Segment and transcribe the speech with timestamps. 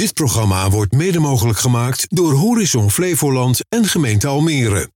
[0.00, 4.90] Dit programma wordt mede mogelijk gemaakt door Horizon Flevoland en gemeente Almere.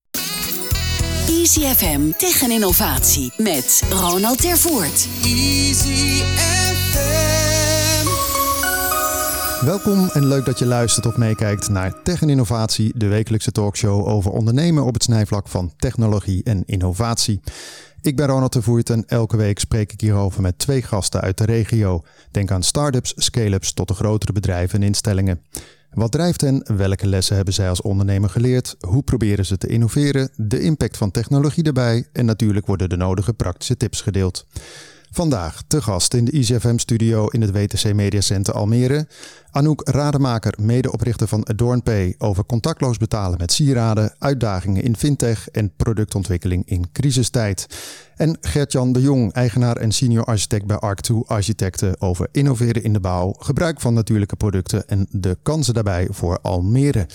[1.29, 5.09] Easy FM tegen innovatie met Ronald Tervoort.
[5.23, 7.25] Easy FM.
[9.65, 14.09] Welkom en leuk dat je luistert of meekijkt naar Tech en Innovatie, de wekelijkse talkshow
[14.09, 17.41] over ondernemen op het snijvlak van technologie en innovatie.
[18.05, 21.39] Ik ben Ronald de Voert en elke week spreek ik hierover met twee gasten uit
[21.39, 22.03] de regio.
[22.31, 25.43] Denk aan start-ups, scale-ups tot de grotere bedrijven en instellingen.
[25.91, 26.77] Wat drijft hen?
[26.77, 28.77] Welke lessen hebben zij als ondernemer geleerd?
[28.81, 30.31] Hoe proberen ze te innoveren?
[30.37, 34.47] De impact van technologie erbij en natuurlijk worden de nodige praktische tips gedeeld.
[35.15, 39.07] Vandaag te gast in de ICFM-studio in het WTC Media Center Almere.
[39.51, 46.63] Anouk Rademaker, medeoprichter van AdornPay, over contactloos betalen met sieraden, uitdagingen in fintech en productontwikkeling
[46.67, 47.67] in crisistijd.
[48.17, 53.01] En Gert-Jan de Jong, eigenaar en senior architect bij Arc2 Architecten, over innoveren in de
[53.01, 57.07] bouw, gebruik van natuurlijke producten en de kansen daarbij voor Almere.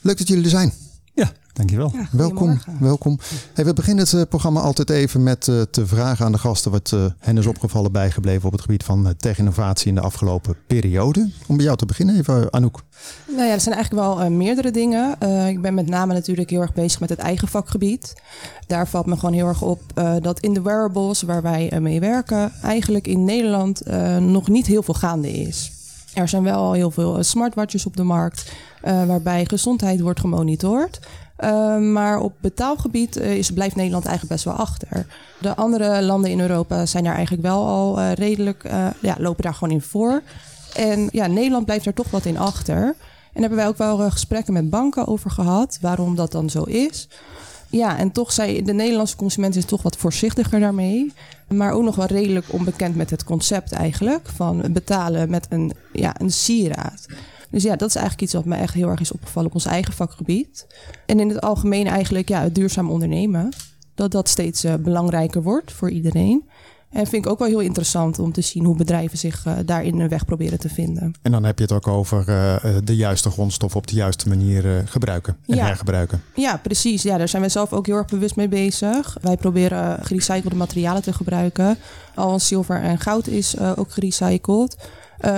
[0.00, 0.87] Leuk dat jullie er zijn.
[1.18, 1.90] Ja, dankjewel.
[1.94, 3.18] Ja, Welkom, welkom.
[3.54, 6.70] Hey, we beginnen het eh, programma altijd even met eh, te vragen aan de gasten
[6.70, 11.30] wat eh, hen is opgevallen bijgebleven op het gebied van tech-innovatie in de afgelopen periode.
[11.46, 12.82] Om bij jou te beginnen even, Anouk.
[13.26, 15.10] Nou ja, er zijn eigenlijk wel meerdere dingen.
[15.48, 18.12] Ik ben met name natuurlijk heel erg bezig met het eigen vakgebied.
[18.66, 19.80] Daar valt me gewoon heel erg op
[20.20, 23.82] dat in de wearables waar wij mee werken, eigenlijk in Nederland
[24.20, 25.77] nog niet heel veel gaande is.
[26.22, 28.52] Er zijn wel al heel veel eh, smartwatches op de markt,
[28.82, 31.00] eh, waarbij gezondheid wordt gemonitord.
[31.44, 35.06] Uh, maar op betaalgebied eh, is, blijft Nederland eigenlijk best wel achter.
[35.40, 38.62] De andere landen in Europa zijn daar eigenlijk wel al redelijk,
[39.00, 40.22] ja, lopen daar gewoon in voor.
[40.74, 42.76] En ja, Nederland blijft er toch wat in achter.
[42.76, 42.94] En
[43.32, 47.08] daar hebben wij ook wel gesprekken met banken over gehad, waarom dat dan zo is.
[47.70, 51.12] Ja, en toch zei de Nederlandse consument is toch wat voorzichtiger daarmee.
[51.48, 54.28] Maar ook nog wel redelijk onbekend met het concept eigenlijk.
[54.28, 57.06] Van betalen met een, ja, een sieraad.
[57.50, 59.66] Dus ja, dat is eigenlijk iets wat me echt heel erg is opgevallen op ons
[59.66, 60.66] eigen vakgebied.
[61.06, 63.48] En in het algemeen eigenlijk ja, het duurzaam ondernemen.
[63.94, 66.48] Dat dat steeds eh, belangrijker wordt voor iedereen.
[66.90, 70.00] En vind ik ook wel heel interessant om te zien hoe bedrijven zich eh, daarin
[70.00, 71.14] een weg proberen te vinden.
[71.22, 74.28] En dan heb je het ook over eh, eh, de juiste grondstof op de juiste
[74.28, 75.64] manier gebruiken en Ja.
[75.64, 76.22] hergebruiken.
[76.34, 77.02] Ja, precies.
[77.02, 79.16] Ja, daar zijn wij zelf ook heel erg bewust mee bezig.
[79.20, 81.76] Wij proberen gerecyclede materialen te gebruiken.
[82.14, 84.76] Al zilver en goud is ook gerecycled.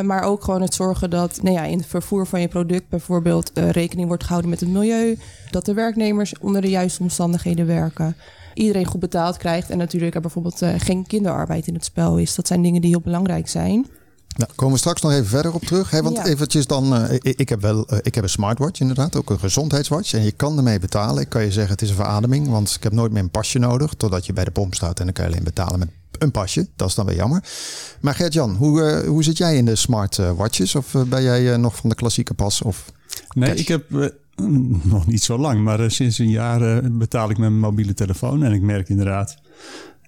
[0.04, 3.50] Maar ook gewoon het zorgen dat nou ja, in het vervoer van je product bijvoorbeeld
[3.54, 5.18] rekening wordt gehouden met het milieu.
[5.50, 8.16] Dat de werknemers onder de juiste omstandigheden werken.
[8.54, 12.34] Iedereen goed betaald krijgt en natuurlijk er bijvoorbeeld eh, geen kinderarbeid in het spel is.
[12.34, 13.86] Dat zijn dingen die heel belangrijk zijn.
[14.36, 15.90] Nou, komen we straks nog even verder op terug.
[15.90, 16.02] Hè?
[16.02, 16.26] Want Ja.
[16.26, 19.38] eventjes dan, eh, ik, ik heb wel, eh, ik heb een smartwatch inderdaad, ook een
[19.38, 20.12] gezondheidswatch.
[20.12, 21.22] En je kan ermee betalen.
[21.22, 23.58] Ik kan je zeggen, het is een verademing, want ik heb nooit meer een pasje
[23.58, 23.94] nodig.
[23.94, 25.88] Totdat je bij de pomp staat en dan kan je alleen betalen met
[26.18, 26.68] een pasje.
[26.76, 27.44] Dat is dan weer jammer.
[28.00, 30.74] Maar Gert-Jan, hoe, hoe zit jij in de smartwatches?
[30.74, 32.62] Of ben jij nog van de klassieke pas?
[32.62, 32.92] Of...
[33.34, 33.60] Nee, Cash.
[33.60, 34.12] ik heb
[34.84, 38.42] nog niet zo lang, maar eh, sinds een jaar eh, betaal ik mijn mobiele telefoon.
[38.42, 39.36] En ik merk inderdaad,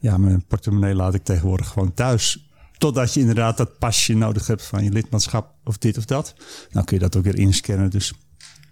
[0.01, 2.51] ja, mijn portemonnee laat ik tegenwoordig gewoon thuis.
[2.79, 6.35] Totdat je inderdaad dat pasje nodig hebt van je lidmaatschap of dit of dat.
[6.71, 7.91] Dan kun je dat ook weer inscannen.
[7.91, 8.13] Dus,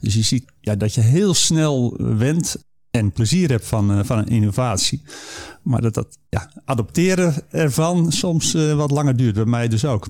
[0.00, 2.56] dus je ziet ja, dat je heel snel went
[2.90, 5.02] en plezier hebt van, eh, van een innovatie.
[5.62, 9.34] Maar dat dat ja, adopteren ervan soms eh, wat langer duurt.
[9.34, 10.06] Bij mij dus ook.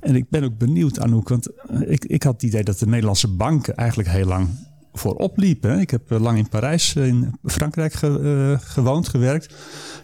[0.00, 1.28] En ik ben ook benieuwd, Anouk.
[1.28, 4.48] Want eh, ik, ik had het idee dat de Nederlandse banken eigenlijk heel lang
[4.98, 5.78] voorop liepen.
[5.80, 9.54] Ik heb eh, lang in Parijs, eh, in Frankrijk ge- eh, gewoond, gewerkt.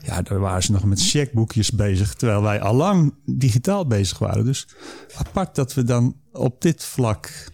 [0.03, 2.15] Ja, daar waren ze nog met checkboekjes bezig.
[2.15, 4.45] Terwijl wij al lang digitaal bezig waren.
[4.45, 4.69] Dus
[5.17, 7.49] apart dat we dan op dit vlak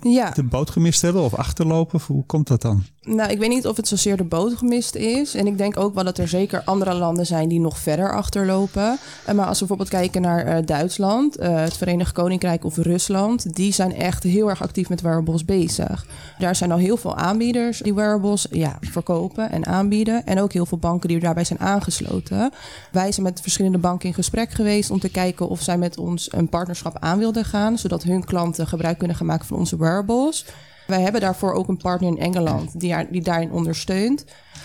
[0.00, 0.30] Ja.
[0.30, 2.00] de boot gemist hebben of achterlopen.
[2.06, 2.84] Hoe komt dat dan?
[3.04, 5.34] Nou, ik weet niet of het zozeer de boot gemist is.
[5.34, 8.98] En ik denk ook wel dat er zeker andere landen zijn die nog verder achterlopen.
[9.24, 13.54] Eh, Maar als we bijvoorbeeld kijken naar eh, Duitsland, eh, het Verenigd Koninkrijk of Rusland,
[13.54, 16.06] die zijn echt heel erg actief met wearables bezig.
[16.38, 20.26] Daar zijn al heel veel aanbieders die wearables ja, verkopen en aanbieden.
[20.26, 22.52] En ook heel veel banken die daarbij zijn aangesloten.
[22.92, 26.32] Wij zijn met verschillende banken in gesprek geweest om te kijken of zij met ons
[26.32, 30.44] een partnerschap aan wilden gaan, zodat hun klanten gebruik kunnen gaan maken van onze wearables.
[30.86, 34.24] Wij hebben daarvoor ook een partner in Engeland die, haar- die daarin ondersteunt.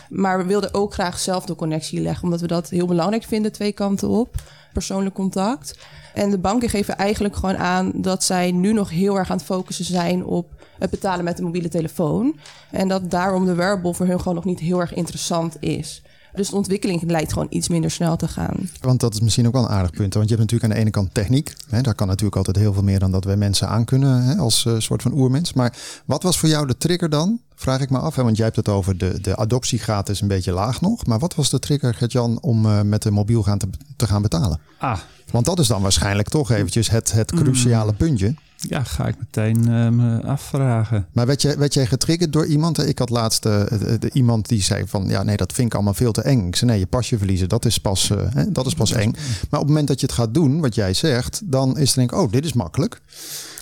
[0.10, 3.52] Maar we wilden ook graag zelf de connectie leggen, omdat we dat heel belangrijk vinden,
[3.52, 4.36] twee kanten op.
[4.74, 5.78] Persoonlijk contact.
[6.14, 9.46] En de banken geven eigenlijk gewoon aan dat zij nu nog heel erg aan het
[9.46, 10.50] focussen zijn op
[10.80, 12.40] het betalen met de mobiele telefoon.
[12.72, 16.02] En dat daarom de wearable voor hun gewoon nog niet heel erg interessant is.
[16.38, 18.70] Dus de ontwikkeling lijkt gewoon iets minder snel te gaan.
[18.82, 20.14] Want dat is misschien ook wel een aardig punt.
[20.14, 21.54] Want je hebt natuurlijk aan de ene kant techniek.
[21.70, 24.36] Hè, daar kan natuurlijk altijd heel veel meer dan dat wij mensen aan kunnen hè,
[24.36, 25.54] als eh, soort van oermens.
[25.54, 27.40] Maar wat was voor jou de trigger dan?
[27.56, 28.16] Vraag ik me af.
[28.16, 31.06] Hè, want jij hebt het over de, de adoptiegraad is een beetje laag nog.
[31.06, 34.22] Maar wat was de trigger, Gert-Jan, om eh, met de mobiel gaan te, te gaan
[34.22, 34.60] betalen?
[34.80, 35.00] Ah,
[35.32, 38.36] Want dat is dan waarschijnlijk toch eventjes het, het cruciale puntje.
[38.60, 41.08] Ja, ga ik meteen uh, me afvragen.
[41.12, 42.88] Maar werd, je, werd jij getriggerd door iemand?
[42.88, 43.66] Ik had laatst uh,
[44.00, 45.08] de, iemand die zei van...
[45.08, 46.48] ja, nee, dat vind ik allemaal veel te eng.
[46.48, 49.12] Ik zei, nee, je pasje verliezen, dat is pas, uh, hè, dat is pas eng.
[49.12, 51.42] Maar op het moment dat je het gaat doen, wat jij zegt...
[51.44, 53.02] dan is het denk ik, oh, dit is makkelijk.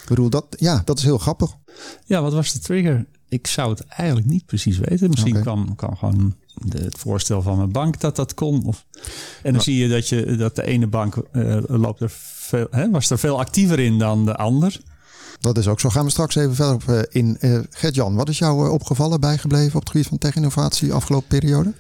[0.02, 1.52] Ik bedoel, dat, ja, dat is heel grappig.
[2.06, 3.06] Ja, wat was de trigger?
[3.30, 5.10] Ik zou het eigenlijk niet precies weten.
[5.10, 5.44] Misschien okay.
[5.44, 8.64] kwam, kwam gewoon de, het voorstel van mijn bank dat dat kon.
[8.64, 8.86] Of,
[9.44, 12.90] en dan zie je dat, je dat de ene bank uh, loopt er veel, hè,
[12.90, 14.82] was er veel actiever in dan de ander.
[15.40, 15.90] Dat is ook zo.
[15.90, 17.38] Gaan we straks even verder op uh, in.
[17.40, 21.74] Uh, Gert-Jan, wat is jou opgevallen, bijgebleven op het gebied van tech-innovatie afgelopen periode?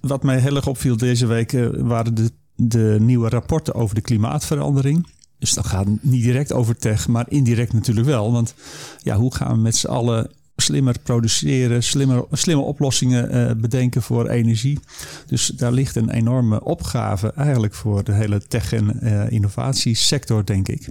[0.00, 5.06] Wat mij heel erg opviel deze week waren de, de nieuwe rapporten over de klimaatverandering.
[5.38, 8.32] Dus dat gaat niet direct over tech, maar indirect natuurlijk wel.
[8.32, 8.54] Want
[8.98, 10.30] ja, hoe gaan we met z'n allen
[10.62, 14.78] slimmer produceren, slimmer, slimme oplossingen uh, bedenken voor energie.
[15.26, 20.68] Dus daar ligt een enorme opgave eigenlijk voor de hele tech- en uh, innovatiesector, denk
[20.68, 20.88] ik.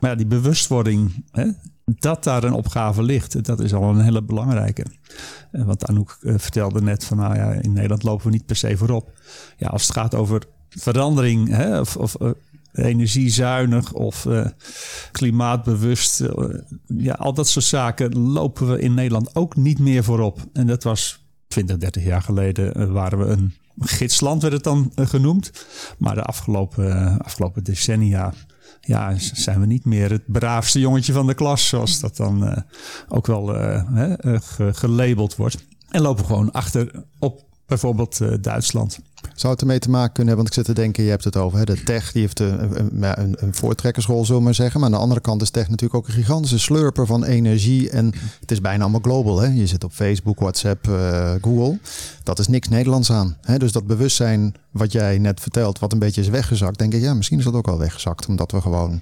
[0.00, 1.46] Maar ja, die bewustwording, hè,
[1.84, 4.86] dat daar een opgave ligt, dat is al een hele belangrijke.
[5.52, 8.76] Uh, want Anouk vertelde net van, nou ja, in Nederland lopen we niet per se
[8.76, 9.12] voorop.
[9.56, 12.16] Ja, als het gaat over verandering hè, of, of
[12.74, 14.46] energiezuinig of uh,
[15.12, 16.20] klimaatbewust.
[16.20, 16.44] Uh,
[16.86, 20.40] ja, al dat soort zaken lopen we in Nederland ook niet meer voorop.
[20.52, 24.92] En dat was 20, 30 jaar geleden uh, waren we een gidsland, werd het dan
[24.94, 25.66] genoemd.
[25.98, 28.32] Maar de afgelopen, afgelopen decennia
[28.80, 32.64] ja, zijn we niet meer het braafste jongetje van de klas, zoals dat dan
[33.08, 35.64] ook wel ge gelabeld wordt.
[35.90, 37.44] En lopen gewoon achter op
[37.80, 38.98] bijvoorbeeld Duitsland.
[39.34, 40.44] Zou het ermee te maken kunnen hebben?
[40.44, 43.00] Want ik zit te denken, je hebt het over hè, de tech, die heeft een,
[43.00, 44.80] een, een, voortrekkersrol, zullen we maar zeggen.
[44.80, 47.90] Maar aan de andere kant is tech natuurlijk ook een gigantische slurper van energie.
[47.90, 49.40] En het is bijna allemaal global.
[49.40, 49.46] Hè?
[49.46, 51.78] Je zit op Facebook, WhatsApp, uh, Google.
[52.22, 53.36] Dat is niks Nederlands aan.
[53.40, 53.58] Hè?
[53.58, 57.14] Dus dat bewustzijn wat jij net vertelt, wat een beetje is weggezakt, denk ik, ja,
[57.14, 58.26] misschien is dat ook wel weggezakt.
[58.26, 59.00] Omdat we gewoon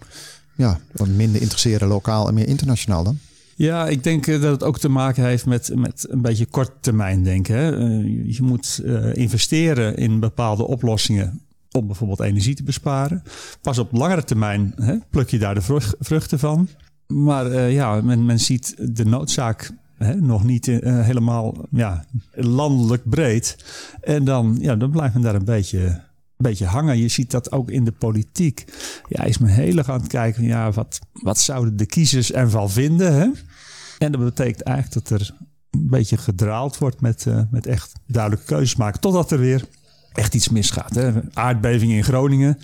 [0.55, 3.19] ja, wat minder interesseren lokaal en meer internationaal dan.
[3.57, 7.23] Ja, ik denk dat het ook te maken heeft met, met een beetje kort termijn
[7.23, 7.83] denken.
[7.83, 11.41] Uh, je moet uh, investeren in bepaalde oplossingen
[11.71, 13.23] om bijvoorbeeld energie te besparen.
[13.61, 16.69] Pas op langere termijn hè, pluk je daar de vruchten van.
[17.07, 19.71] Maar ja, men, men ziet de noodzaak
[20.21, 23.65] nog niet helemaal ja, landelijk breed.
[24.01, 26.01] En dan, ja, dan blijft men daar een beetje
[26.43, 26.99] beetje hangen.
[26.99, 28.65] Je ziet dat ook in de politiek.
[29.09, 30.45] Ja, is men heel erg aan het kijken.
[30.45, 33.15] Ja, wat, wat zouden de kiezers ervan vinden?
[33.15, 33.29] Hè?
[33.99, 35.35] En dat betekent eigenlijk dat er
[35.71, 39.01] een beetje gedraald wordt met, uh, met echt duidelijke keuzes maken.
[39.01, 39.65] Totdat er weer
[40.13, 40.95] echt iets misgaat.
[40.95, 41.13] Hè?
[41.33, 42.59] Aardbeving in Groningen.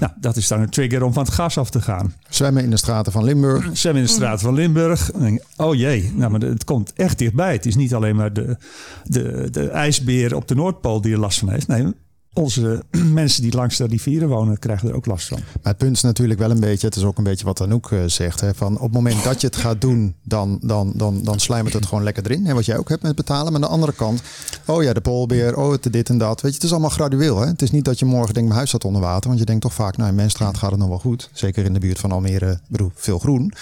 [0.00, 2.14] Nou, dat is dan een trigger om van het gas af te gaan.
[2.28, 3.70] Zwemmen in de straten van Limburg.
[3.72, 5.10] Zwemmen in de straten van Limburg.
[5.56, 7.52] Oh jee, nou, maar het komt echt dichtbij.
[7.52, 8.56] Het is niet alleen maar de,
[9.04, 11.66] de, de ijsbeer op de Noordpool die er last van heeft.
[11.66, 11.94] Nee,
[12.34, 12.82] onze
[13.20, 15.38] mensen die langs de rivieren wonen, krijgen er ook last van.
[15.38, 17.90] Maar het punt is natuurlijk wel een beetje, het is ook een beetje wat Anouk
[17.90, 18.40] uh, zegt.
[18.40, 21.72] Hè, van op het moment dat je het gaat doen, dan, dan, dan, dan slijmt
[21.72, 22.46] het gewoon lekker erin.
[22.46, 23.44] Hè, wat jij ook hebt met betalen.
[23.44, 24.22] Maar aan de andere kant,
[24.66, 26.40] oh ja, de poolbeer, oh het dit en dat.
[26.40, 27.40] Weet je, het is allemaal gradueel.
[27.40, 27.46] Hè?
[27.46, 29.28] Het is niet dat je morgen denkt, mijn huis staat onder water.
[29.28, 31.30] Want je denkt toch vaak, nou in mijn straat gaat het nog wel goed.
[31.32, 33.52] Zeker in de buurt van Almere, bedoel, veel groen.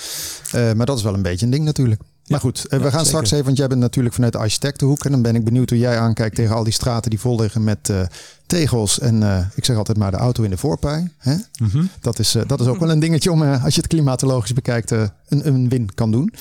[0.54, 2.00] Uh, maar dat is wel een beetje een ding natuurlijk.
[2.26, 5.04] Maar goed, we gaan straks even, want jij bent natuurlijk vanuit de architectenhoek.
[5.04, 7.64] En dan ben ik benieuwd hoe jij aankijkt tegen al die straten die vol liggen
[7.64, 8.02] met uh,
[8.46, 8.98] tegels.
[8.98, 11.10] En uh, ik zeg altijd maar de auto in de voorpij.
[11.18, 11.34] Hè?
[11.34, 11.88] Mm -hmm.
[12.00, 14.90] dat, is, uh, dat is ook wel een dingetje om, als je het klimatologisch bekijkt,
[14.90, 16.32] een, een win kan doen.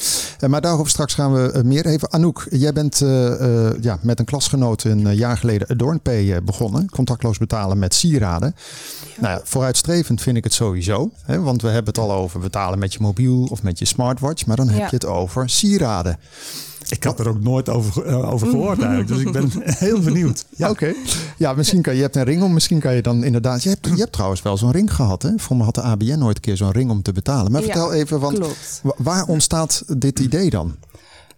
[0.47, 2.11] maar daarover straks gaan we meer even.
[2.11, 2.97] Anouk, jij bent
[3.81, 6.89] ja, met een klasgenoot een jaar geleden Adornpay begonnen.
[6.89, 8.55] Contactloos betalen met sieraden.
[9.15, 9.21] Ja.
[9.21, 11.11] Nou ja, vooruitstrevend vind ik het sowieso.
[11.25, 11.41] Hè?
[11.41, 14.45] Want we hebben het al over betalen met je mobiel of met je smartwatch.
[14.45, 14.85] Maar dan heb ja.
[14.85, 16.17] je het over sieraden.
[16.89, 19.07] Ik had er ook nooit over, uh, over gehoord eigenlijk.
[19.07, 19.51] Dus ik ben
[19.87, 20.45] heel benieuwd.
[20.49, 20.85] Ja, oké.
[20.85, 21.01] Okay.
[21.37, 22.53] Ja, misschien kan je hebt een ring om.
[22.53, 23.63] Misschien kan je dan inderdaad.
[23.63, 25.21] Je hebt, je hebt trouwens wel zo'n ring gehad.
[25.21, 25.31] Hè?
[25.37, 27.51] Voor me had de ABN nooit een keer zo'n ring om te betalen.
[27.51, 28.81] Maar ja, vertel even, want klopt.
[28.97, 30.75] waar ontstaat dit idee dan?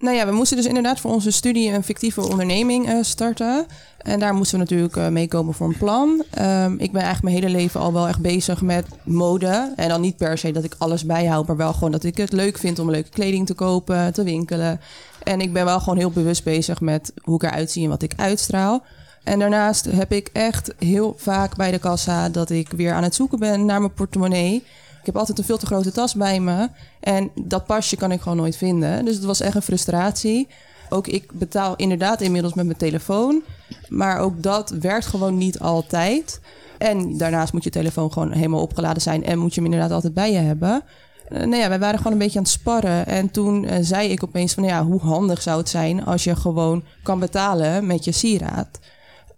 [0.03, 3.65] Nou ja, we moesten dus inderdaad voor onze studie een fictieve onderneming uh, starten.
[3.97, 6.09] En daar moesten we natuurlijk uh, meekomen voor een plan.
[6.39, 9.73] Um, ik ben eigenlijk mijn hele leven al wel echt bezig met mode.
[9.75, 12.31] En dan niet per se dat ik alles bijhoud, maar wel gewoon dat ik het
[12.31, 14.79] leuk vind om leuke kleding te kopen, te winkelen.
[15.23, 18.01] En ik ben wel gewoon heel bewust bezig met hoe ik eruit zie en wat
[18.01, 18.83] ik uitstraal.
[19.23, 23.15] En daarnaast heb ik echt heel vaak bij de kassa dat ik weer aan het
[23.15, 24.55] zoeken ben naar mijn portemonnee.
[24.99, 26.69] Ik heb altijd een veel te grote tas bij me.
[26.99, 29.05] En dat pasje kan ik gewoon nooit vinden.
[29.05, 30.47] Dus het was echt een frustratie.
[30.89, 33.43] Ook ik betaal inderdaad inmiddels met mijn telefoon.
[33.87, 36.39] Maar ook dat werkt gewoon niet altijd.
[36.77, 39.25] En daarnaast moet je telefoon gewoon helemaal opgeladen zijn.
[39.25, 40.83] En moet je hem inderdaad altijd bij je hebben.
[41.33, 43.05] Uh, nou ja, wij waren gewoon een beetje aan het sparren.
[43.05, 46.35] En toen uh, zei ik opeens van ja, hoe handig zou het zijn als je
[46.35, 48.79] gewoon kan betalen met je sieraad.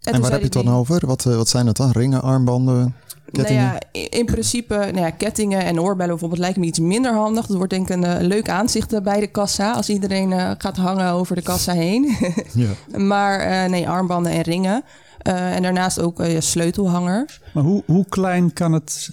[0.02, 1.08] En, en waar heb je het dan over?
[1.08, 1.92] Wat, uh, wat zijn het dan?
[1.92, 2.96] Ringen, armbanden?
[3.32, 3.64] Kettingen?
[3.64, 7.14] Nou ja, in in principe, nou ja, kettingen en oorbellen bijvoorbeeld lijken me iets minder
[7.14, 7.46] handig.
[7.46, 10.52] Dat wordt denk ik een eh, leuk aanzicht eh, bij de kassa als iedereen eh,
[10.58, 12.16] gaat hangen over de kassa heen.
[12.54, 12.70] Ja.
[12.98, 14.84] maar eh, nee, armbanden en ringen.
[15.18, 17.42] Eh, en daarnaast ook eh, sleutelhangers.
[17.54, 19.12] Maar hoe, hoe klein kan het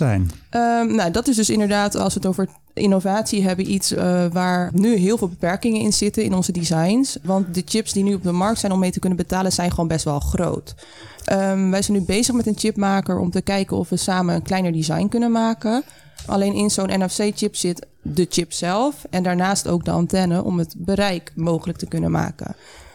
[0.00, 0.30] zijn?
[0.50, 4.70] Ehm, nou, dat is dus inderdaad, als we het over innovatie hebben, iets eh, waar
[4.74, 7.18] nu heel veel beperkingen in zitten in onze designs.
[7.22, 9.70] Want de chips die nu op de markt zijn om mee te kunnen betalen, zijn
[9.70, 10.74] gewoon best wel groot.
[11.24, 14.42] Ehm, wij zijn nu bezig met een chipmaker om te kijken of we samen een
[14.42, 15.82] kleiner design kunnen maken.
[16.26, 20.74] Alleen in zo'n NFC-chip zit de chip zelf en daarnaast ook de antenne om het
[20.78, 22.54] bereik mogelijk te kunnen maken.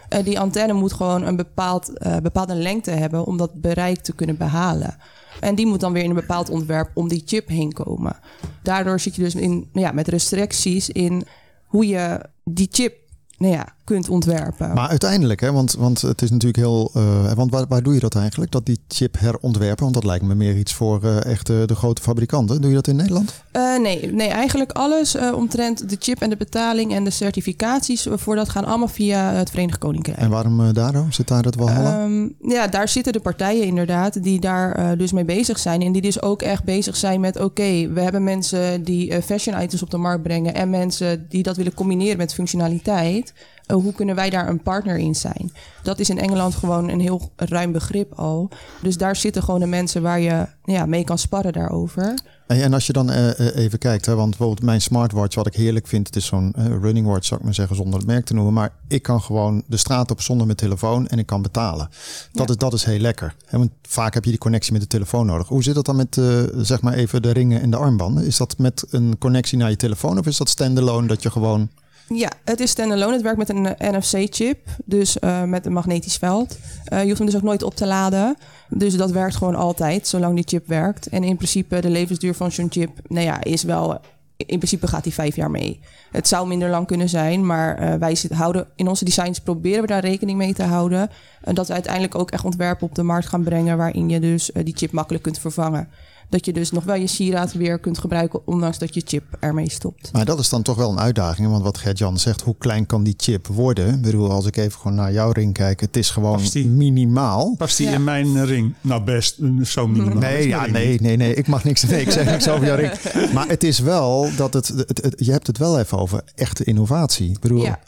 [0.09, 4.13] Eh, die antenne moet gewoon een bepaald, eh, bepaalde lengte hebben om dat bereik te
[4.13, 4.95] kunnen behalen.
[5.39, 8.15] En die moet dan weer in een bepaald ontwerp om die chip heen komen.
[8.63, 11.23] Daardoor zit je dus in, ja, met restricties in
[11.65, 13.04] hoe je die chip
[13.45, 14.73] nou ja, kunt ontwerpen.
[14.73, 16.91] Maar uiteindelijk, hè, want, want het is natuurlijk heel.
[16.93, 18.51] eh, want waar, waar doe je dat eigenlijk?
[18.51, 19.83] Dat die chip herontwerpen?
[19.83, 22.61] Want dat lijkt me meer iets voor eh, echt eh, de grote fabrikanten.
[22.61, 23.43] Doe je dat in Nederland?
[23.81, 28.49] Nee, nee, eigenlijk alles omtrent de chip en de betaling en de certificaties voor dat
[28.49, 30.17] gaan allemaal via het Verenigd Koninkrijk.
[30.17, 31.13] En waarom daar dan?
[31.13, 31.99] Zit daar het Walhalla?
[31.99, 35.81] Ehm, ja, daar zitten de partijen inderdaad die daar dus mee bezig zijn.
[35.81, 39.83] En die dus ook echt bezig zijn met: oké, we hebben mensen die fashion items
[39.83, 40.53] op de markt brengen.
[40.53, 43.33] En mensen die dat willen combineren met functionaliteit.
[43.67, 45.51] Eh, hoe kunnen wij daar een partner in zijn?
[45.83, 48.49] Dat is in Engeland gewoon een heel ruim begrip al.
[48.81, 52.13] Dus daar zitten gewoon de mensen waar je ja, mee kan sparren daarover.
[52.47, 55.53] En, als je dan eh, eh, even kijkt, hè, want bijvoorbeeld mijn smartwatch, wat ik
[55.53, 58.33] heerlijk vind, het is zo'n running watch, zou ik maar zeggen, zonder het merk te
[58.33, 58.53] noemen.
[58.53, 61.89] Maar ik kan gewoon de straat op zonder mijn telefoon en ik kan betalen.
[62.31, 62.53] Dat, Ja.
[62.53, 63.35] is, dat is heel lekker.
[63.45, 65.47] Hè, want vaak heb je die connectie met de telefoon nodig.
[65.47, 66.21] Hoe zit dat dan met,
[66.57, 68.25] zeg maar even de ringen en de armbanden?
[68.25, 71.69] Is dat met een connectie naar je telefoon of is dat standalone dat je gewoon...
[72.07, 73.13] Ja, het is standalone.
[73.13, 76.57] Het werkt met een eh, NFC-chip, dus eh, met een magnetisch veld.
[76.85, 78.37] Eh, je hoeft hem dus ook nooit op te laden.
[78.69, 81.07] Dus dat werkt gewoon altijd, zolang die chip werkt.
[81.07, 83.99] En in principe, de levensduur van zo'n chip, nou ja, is wel...
[84.37, 85.79] In principe gaat die vijf jaar mee.
[86.11, 90.01] Het zou minder lang kunnen zijn, maar wij houden in onze designs proberen we daar
[90.01, 91.09] rekening mee te houden.
[91.41, 94.49] En dat we uiteindelijk ook echt ontwerpen op de markt gaan brengen waarin je dus
[94.63, 95.89] die chip makkelijk kunt vervangen.
[96.29, 99.69] Dat je dus nog wel je sieraad weer kunt gebruiken, ondanks dat je chip ermee
[99.71, 100.09] stopt.
[100.13, 101.49] Maar dat is dan toch wel een uitdaging.
[101.49, 103.93] Want wat Gert-Jan zegt, hoe klein kan die chip worden?
[103.93, 107.55] Ik bedoel, als ik even gewoon naar jouw ring kijk, het is gewoon minimaal.
[107.57, 107.93] Past die Ja.
[107.93, 108.73] in mijn ring?
[108.81, 110.17] Nou, best eh, zo minimaal.
[110.19, 111.33] Nee, ja, nee, nee, nee.
[111.33, 111.83] Ik mag niks.
[111.83, 112.91] Nee, ik zeg niks over jouw ring.
[113.33, 116.63] Maar het is wel dat het, het, het- je hebt het wel even over echte
[116.63, 117.29] innovatie.
[117.29, 117.79] Ik bedoel, Ja.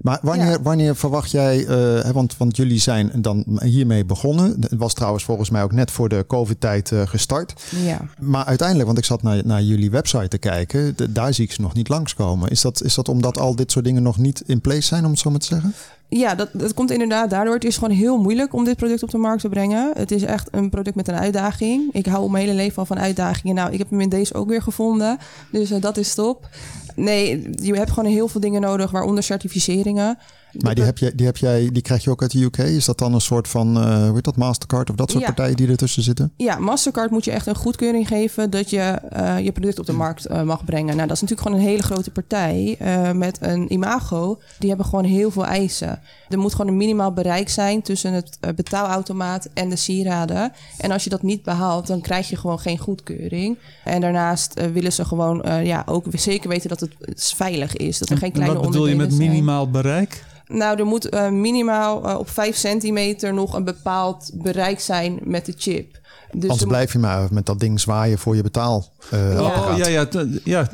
[0.00, 0.62] Maar wanneer, Ja.
[0.62, 4.56] wanneer verwacht jij, eh, want, want jullie zijn dan hiermee begonnen.
[4.60, 7.62] Het was trouwens volgens mij ook net voor de COVID-tijd eh, gestart.
[7.84, 8.00] Ja.
[8.18, 11.52] Maar uiteindelijk, want ik zat naar, naar jullie website te kijken, de- daar zie ik
[11.52, 12.50] ze nog niet langskomen.
[12.50, 15.10] Is dat, is dat omdat al dit soort dingen nog niet in place zijn, om
[15.10, 15.74] het zo maar te zeggen?
[16.08, 17.54] Ja, dat, dat komt inderdaad daardoor.
[17.54, 19.90] Het is gewoon heel moeilijk om dit product op de markt te brengen.
[19.96, 21.92] Het is echt een product met een uitdaging.
[21.92, 23.54] Ik hou mijn hele leven al van uitdagingen.
[23.54, 25.18] Nou, ik heb hem in deze ook weer gevonden.
[25.52, 26.48] Dus eh, dat is top.
[27.02, 30.18] Nee, je hebt gewoon heel veel dingen nodig, waaronder certificeringen.
[30.58, 32.56] Maar die, heb jij, die, heb jij, die krijg je ook uit de UK.
[32.58, 35.26] Is dat dan een soort van, hoe heet dat, Mastercard of dat soort Ja.
[35.32, 36.32] partijen die ertussen zitten?
[36.36, 39.92] Ja, Mastercard moet je echt een goedkeuring geven dat je eh, je product op de
[39.92, 40.96] markt eh, mag brengen.
[40.96, 42.78] Nou, dat is natuurlijk gewoon een hele grote partij
[43.14, 44.38] met een imago.
[44.58, 46.00] Die hebben gewoon heel veel eisen.
[46.28, 50.52] Er moet gewoon een minimaal bereik zijn tussen het betaalautomaat en de sieraden.
[50.78, 53.58] En als je dat niet behaalt, dan krijg je gewoon geen goedkeuring.
[53.84, 57.98] En daarnaast willen ze gewoon ja, ook zeker weten dat het veilig is.
[57.98, 59.28] Dat er geen En kleine wat bedoel je met zijn.
[59.28, 60.24] minimaal bereik?
[60.52, 65.46] Nou, er moet eh, minimaal eh, op 5 centimeter nog een bepaald bereik zijn met
[65.46, 65.98] de chip.
[66.32, 68.88] Dus Anders blijf je maar met dat ding zwaaien voor je betaal.
[69.10, 69.18] eh.
[69.40, 70.06] Oh, ja, ja,
[70.44, 70.68] ja,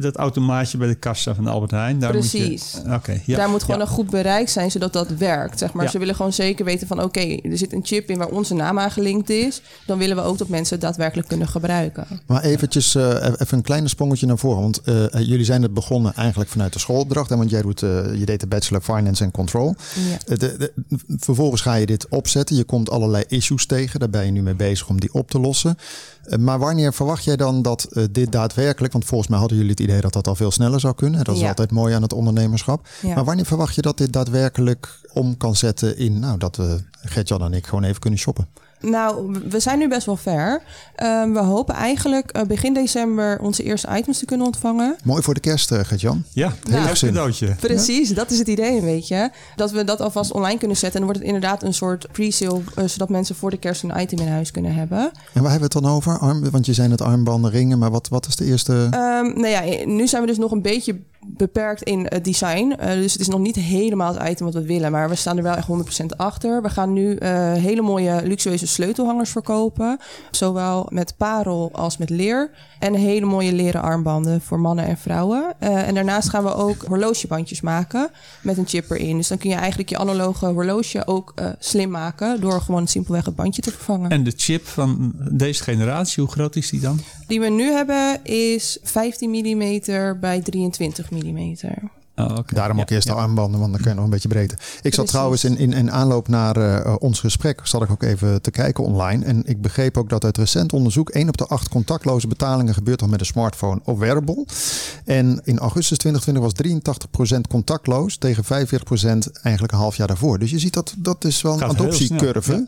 [0.00, 1.98] dat automaatje bij de kassa van Albert Heijn.
[1.98, 2.74] Daar Precies.
[2.76, 3.36] Moet je, Oké, ja.
[3.36, 3.82] Daar moet gewoon ja.
[3.86, 5.58] een goed bereik zijn, zodat dat werkt.
[5.58, 5.84] Zeg maar.
[5.84, 5.90] Ja.
[5.90, 7.02] Ze willen gewoon zeker weten van...
[7.02, 9.62] oké, er zit een chip in waar onze naam aan gelinkt is.
[9.86, 12.06] Dan willen we ook dat mensen het daadwerkelijk kunnen gebruiken.
[12.26, 14.60] Maar eventjes, eh, even een kleine sprongetje naar voren.
[14.62, 17.30] Want eh, jullie zijn het begonnen eigenlijk vanuit de schoolopdracht.
[17.30, 19.74] Hè, want jij doet, eh, je deed de Bachelor Finance and Control.
[20.10, 20.16] Ja.
[20.32, 20.72] Eh, de, de-
[21.18, 22.56] vervolgens ga je dit opzetten.
[22.56, 24.00] Je komt allerlei issues tegen.
[24.00, 25.76] Daar ben je nu mee bezig om die op te lossen.
[26.24, 28.92] Eh, maar wanneer verwacht jij dan dat eh, dit daadwerkelijk...
[28.92, 31.24] want volgens mij hadden jullie het idee dat dat al veel sneller zou kunnen.
[31.24, 31.48] Dat is Ja.
[31.48, 32.88] altijd mooi aan het ondernemerschap.
[33.02, 33.14] Ja.
[33.14, 36.18] Maar wanneer verwacht je dat dit daadwerkelijk om kan zetten in...
[36.18, 38.48] nou, dat we Gert-Jan en ik gewoon even kunnen shoppen?
[38.82, 40.62] Nou, we zijn nu best wel ver.
[40.96, 44.96] Ehm, we hopen eigenlijk eh, begin december onze eerste items te kunnen ontvangen.
[45.04, 46.24] Mooi voor de kerst, eh, Gert-Jan.
[46.32, 46.88] Ja, Nou.
[46.88, 47.54] een cadeautje.
[47.60, 49.30] Precies, dat is het idee een beetje.
[49.56, 51.00] Dat we dat alvast online kunnen zetten.
[51.00, 52.60] En dan wordt het inderdaad een soort pre-sale...
[52.74, 54.98] eh, zodat mensen voor de kerst een item in huis kunnen hebben.
[55.32, 56.18] En waar hebben we het dan over?
[56.18, 57.78] Arm, want je zei het armbanden, ringen.
[57.78, 58.72] Maar wat, wat is de eerste...
[58.90, 62.74] Ehm, nou ja, nu zijn we dus nog een beetje beperkt in het design.
[62.80, 64.92] Uh, dus het is nog niet helemaal het item wat we willen.
[64.92, 65.68] Maar we staan er wel echt
[66.02, 66.62] 100% achter.
[66.62, 69.98] We gaan nu uh, hele mooie luxueuze sleutelhangers verkopen.
[70.30, 72.50] Zowel met parel als met leer.
[72.78, 75.54] En hele mooie leren armbanden voor mannen en vrouwen.
[75.60, 78.10] Uh, en daarnaast gaan we ook horlogebandjes maken
[78.42, 79.16] met een chip erin.
[79.16, 82.40] Dus dan kun je eigenlijk je analoge horloge ook slim maken...
[82.40, 84.10] door gewoon simpelweg het bandje te vervangen.
[84.10, 87.00] En de chip van deze generatie, hoe groot is die dan?
[87.32, 89.80] Die we nu hebben is 15 mm
[90.20, 91.54] bij 23 mm.
[92.16, 92.42] Oh, okay.
[92.46, 94.58] Daarom ook eerst de armbanden, want dan kun je nog een beetje breder.
[94.82, 98.42] Ik zat trouwens in, in, in aanloop naar uh, ons gesprek, zat ik ook even
[98.42, 99.24] te kijken online.
[99.24, 103.02] En ik begreep ook dat uit recent onderzoek 1 op de 8 contactloze betalingen gebeurt
[103.02, 104.46] al met een smartphone of wearable.
[105.04, 108.48] En in augustus 2020 was 83% contactloos tegen 45%
[109.42, 110.38] eigenlijk een half jaar daarvoor.
[110.38, 112.66] Dus je ziet dat dat is wel een adoptiecurve.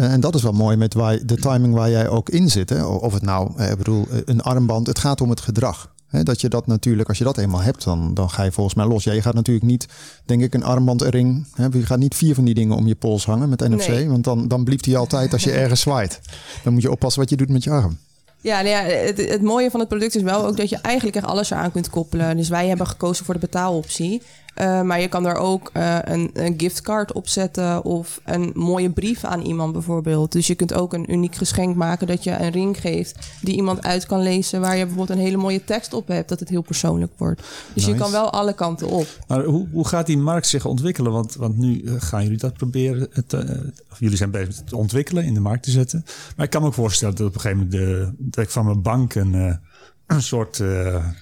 [0.00, 2.70] Uh, en dat is wel mooi met waar, de timing waar jij ook in zit.
[2.70, 2.84] Hè?
[2.84, 6.66] Of het nou, ik bedoel, een armband, het gaat om het gedrag dat je dat
[6.66, 9.04] natuurlijk, als je dat eenmaal hebt, dan, dan ga je volgens mij los.
[9.04, 9.86] Ja, je gaat natuurlijk niet,
[10.24, 11.46] denk ik, een armband, ring.
[11.54, 14.08] Hè, je gaat niet vier van die dingen om je pols hangen met NFC.
[14.08, 16.20] Want dan, dan blieft hij altijd als je ergens zwaait.
[16.64, 17.98] Dan moet je oppassen wat je doet met je arm.
[18.40, 21.16] Ja, nou ja het, het, mooie van het product is wel ook dat je eigenlijk
[21.16, 22.36] echt alles eraan kunt koppelen.
[22.36, 24.22] Dus wij hebben gekozen voor de betaaloptie.
[24.60, 28.90] Uh, maar je kan er ook uh, een, een giftcard op zetten of een mooie
[28.90, 30.32] brief aan iemand bijvoorbeeld.
[30.32, 33.82] Dus je kunt ook een uniek geschenk maken dat je een ring geeft die iemand
[33.82, 34.60] uit kan lezen.
[34.60, 37.42] Waar je bijvoorbeeld een hele mooie tekst op hebt, dat het heel persoonlijk wordt.
[37.74, 39.06] Dus je kan wel alle kanten op.
[39.26, 41.12] Maar hoe, hoe gaat die markt zich ontwikkelen?
[41.12, 45.24] Want, want nu uh, gaan jullie dat proberen, te, of jullie zijn bezig te ontwikkelen,
[45.24, 46.04] in de markt te zetten.
[46.36, 48.64] Maar ik kan me ook voorstellen dat op een gegeven moment de, dat ik van
[48.64, 49.60] mijn bank een,
[50.08, 50.62] een soort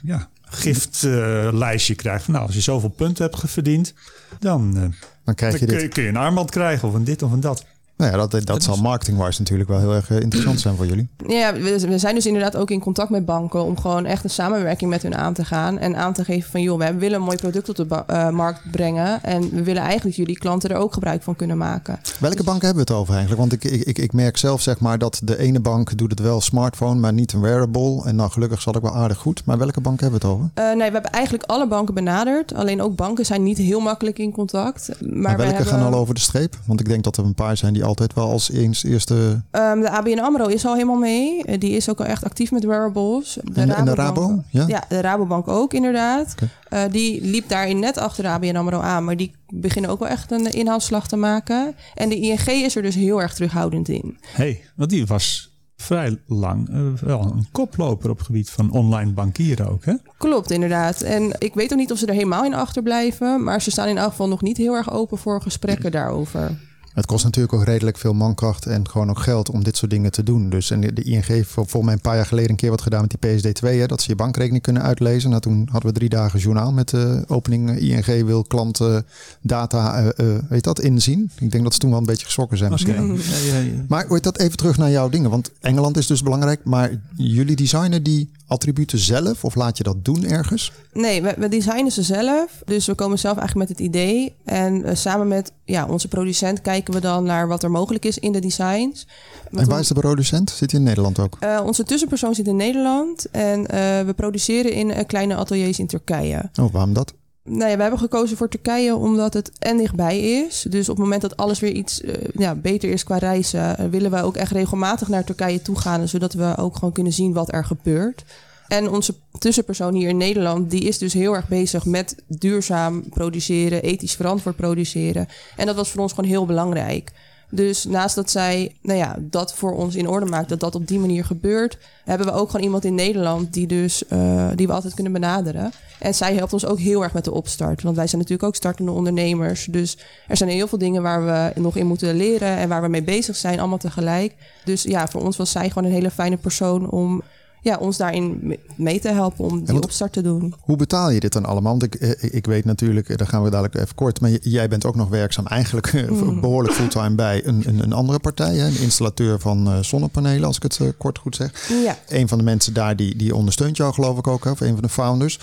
[0.02, 2.28] ja, giftlijstje uh, krijgt.
[2.28, 3.94] Nou, als je zoveel punten hebt verdiend,
[4.38, 4.82] dan, uh,
[5.24, 5.76] dan, krijg je dan dit.
[5.76, 7.64] Kun, je, kun, je, een armband krijgen of een dit of een dat.
[7.96, 11.08] Nou ja, dat, dat, zal marketing-wise natuurlijk wel heel erg eh, interessant zijn voor jullie.
[11.26, 14.30] Ja, we, we, zijn dus inderdaad ook in contact met banken om gewoon echt een
[14.30, 15.78] samenwerking met hun aan te gaan.
[15.78, 18.60] En aan te geven van joh, we willen een mooi product op de uh, markt
[18.70, 19.22] brengen.
[19.22, 21.98] En we willen eigenlijk jullie klanten er ook gebruik van kunnen maken.
[22.20, 23.40] Welke dus, banken hebben we het over eigenlijk?
[23.40, 26.40] Want ik, ik, ik merk zelf zeg maar dat de ene bank doet het wel
[26.40, 28.04] smartphone, maar niet een wearable.
[28.04, 29.42] En nou gelukkig zat ik wel aardig goed.
[29.44, 30.50] Maar welke banken hebben we het over?
[30.54, 32.54] Uh, nee, we hebben eigenlijk alle banken benaderd.
[32.54, 34.88] Alleen ook banken zijn niet heel makkelijk in contact.
[35.00, 35.72] Maar, maar welke hebben...
[35.72, 36.58] gaan al over de streep?
[36.64, 39.14] Want ik denk dat er een paar zijn die altijd wel als eerste...
[39.52, 41.58] Um, de ABN AMRO is al helemaal mee.
[41.58, 43.38] Die is ook al echt actief met wearables.
[43.44, 44.42] De en, en, de Rabo?
[44.50, 44.64] Ja?
[44.66, 46.34] ja, de Rabobank ook inderdaad.
[46.36, 46.84] Okay.
[46.86, 49.04] Uh, die liep daarin net achter de ABN AMRO aan.
[49.04, 51.74] Maar die beginnen ook wel echt een inhaalslag te maken.
[51.94, 54.18] En de ING is er dus heel erg terughoudend in.
[54.32, 59.12] hey, want die was vrij lang uh, wel een koploper op het gebied van online
[59.12, 59.94] bankieren ook, hè?
[60.18, 61.00] Klopt, inderdaad.
[61.00, 63.44] En ik weet ook niet of ze er helemaal in achterblijven.
[63.44, 66.58] Maar ze staan in elk geval nog niet heel erg open voor gesprekken daarover.
[66.96, 70.10] Het kost natuurlijk ook redelijk veel mankracht en gewoon ook geld om dit soort dingen
[70.10, 70.50] te doen.
[70.50, 73.00] Dus en de ING heeft volgens mij een paar jaar geleden een keer wat gedaan
[73.00, 73.78] met die PSD2.
[73.78, 75.30] Hè, dat ze je bankrekening kunnen uitlezen.
[75.30, 77.78] Nou, toen hadden we drie dagen journaal met de opening.
[77.78, 79.06] ING wil klanten
[79.40, 81.30] data, uh, uh, weet dat, inzien.
[81.38, 83.04] Ik denk dat ze toen wel een beetje geschrokken zijn misschien.
[83.04, 83.16] Okay.
[83.16, 83.84] Ja, ja, ja.
[83.88, 85.30] Maar dat even terug naar jouw dingen.
[85.30, 86.60] Want Engeland is dus belangrijk.
[86.64, 90.72] Maar jullie designen die attributen zelf of laat je dat doen ergens?
[90.92, 92.62] Nee, we, we designen ze zelf.
[92.64, 94.34] Dus we komen zelf eigenlijk met het idee.
[94.44, 98.18] En uh, samen met ja, onze producent kijken we dan naar wat er mogelijk is
[98.18, 99.06] in de designs.
[99.52, 100.50] En waar is de producent?
[100.50, 101.36] Zit hij in Nederland ook?
[101.40, 103.30] Uh, onze tussenpersoon zit in Nederland.
[103.30, 103.66] En uh,
[104.00, 106.50] we produceren in kleine ateliers in Turkije.
[106.60, 107.14] Oh, waarom dat?
[107.48, 110.66] Nou ja, we hebben gekozen voor Turkije omdat het en dichtbij is.
[110.68, 113.86] Dus op het moment dat alles weer iets uh, ja, beter is qua reizen, uh,
[113.90, 116.08] willen we ook echt regelmatig naar Turkije toe gaan.
[116.08, 118.24] Zodat we ook gewoon kunnen zien wat er gebeurt.
[118.68, 123.82] En onze tussenpersoon hier in Nederland, die is dus heel erg bezig met duurzaam produceren,
[123.82, 125.28] ethisch verantwoord produceren.
[125.56, 127.12] En dat was voor ons gewoon heel belangrijk.
[127.50, 130.86] Dus naast dat zij nou ja, dat voor ons in orde maakt, dat dat op
[130.86, 134.72] die manier gebeurt, hebben we ook gewoon iemand in Nederland die, dus, uh, die we
[134.72, 135.72] altijd kunnen benaderen.
[135.98, 137.82] En zij helpt ons ook heel erg met de opstart.
[137.82, 139.66] Want wij zijn natuurlijk ook startende ondernemers.
[139.70, 142.88] Dus er zijn heel veel dingen waar we nog in moeten leren en waar we
[142.88, 144.34] mee bezig zijn, allemaal tegelijk.
[144.64, 147.22] Dus ja, voor ons was zij gewoon een hele fijne persoon om
[147.66, 150.54] ja, ons daarin mee te helpen om die opstart te doen.
[150.60, 151.78] Hoe betaal je dit dan allemaal?
[151.78, 154.68] Want ik, eh, ik weet natuurlijk, eh, daar gaan we dadelijk even kort, maar jij
[154.68, 156.40] bent ook nog werkzaam eigenlijk mm.
[156.40, 160.80] behoorlijk fulltime bij een, een, een, andere partij, een installateur van zonnepanelen, als ik het
[160.98, 161.68] kort goed zeg.
[161.84, 161.98] Ja.
[162.08, 164.82] Een van de mensen daar die, die ondersteunt jou geloof ik ook, of een van
[164.82, 165.38] de founders.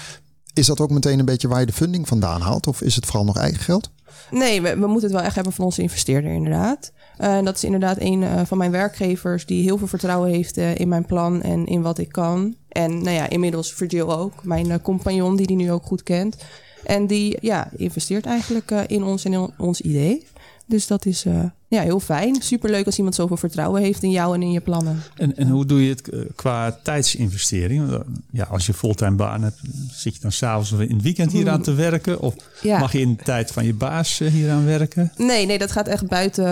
[0.54, 3.06] Is dat ook meteen een beetje waar je de funding vandaan haalt of is het
[3.06, 3.90] vooral nog eigen geld?
[4.34, 6.92] Nee, we, we moeten het wel echt hebben van onze investeerder inderdaad.
[7.22, 10.80] Uh, dat is inderdaad een uh, van mijn werkgevers die heel veel vertrouwen heeft uh,
[10.80, 12.56] in mijn plan en in wat ik kan.
[12.70, 16.38] En nou ja, inmiddels Virgil ook, mijn compagnon die die nu ook goed kent.
[16.84, 20.28] En die ja, investeert eigenlijk in ons en in ons idee.
[20.66, 21.26] Dus dat is
[21.74, 22.42] ja, heel fijn.
[22.42, 25.02] Superleuk als iemand zoveel vertrouwen heeft in jou en in je plannen.
[25.16, 27.92] En, en hoe doe je het eh, qua tijdsinvestering?
[27.92, 28.00] Eh,
[28.32, 29.60] Ja, als je fulltime baan hebt,
[29.92, 32.20] zit je dan s'avonds of in het weekend hier aan te werken?
[32.20, 32.80] Of Ja.
[32.80, 35.12] mag je in de tijd van je baas eh, hier aan werken?
[35.18, 36.44] Nee, nee, dat gaat echt buiten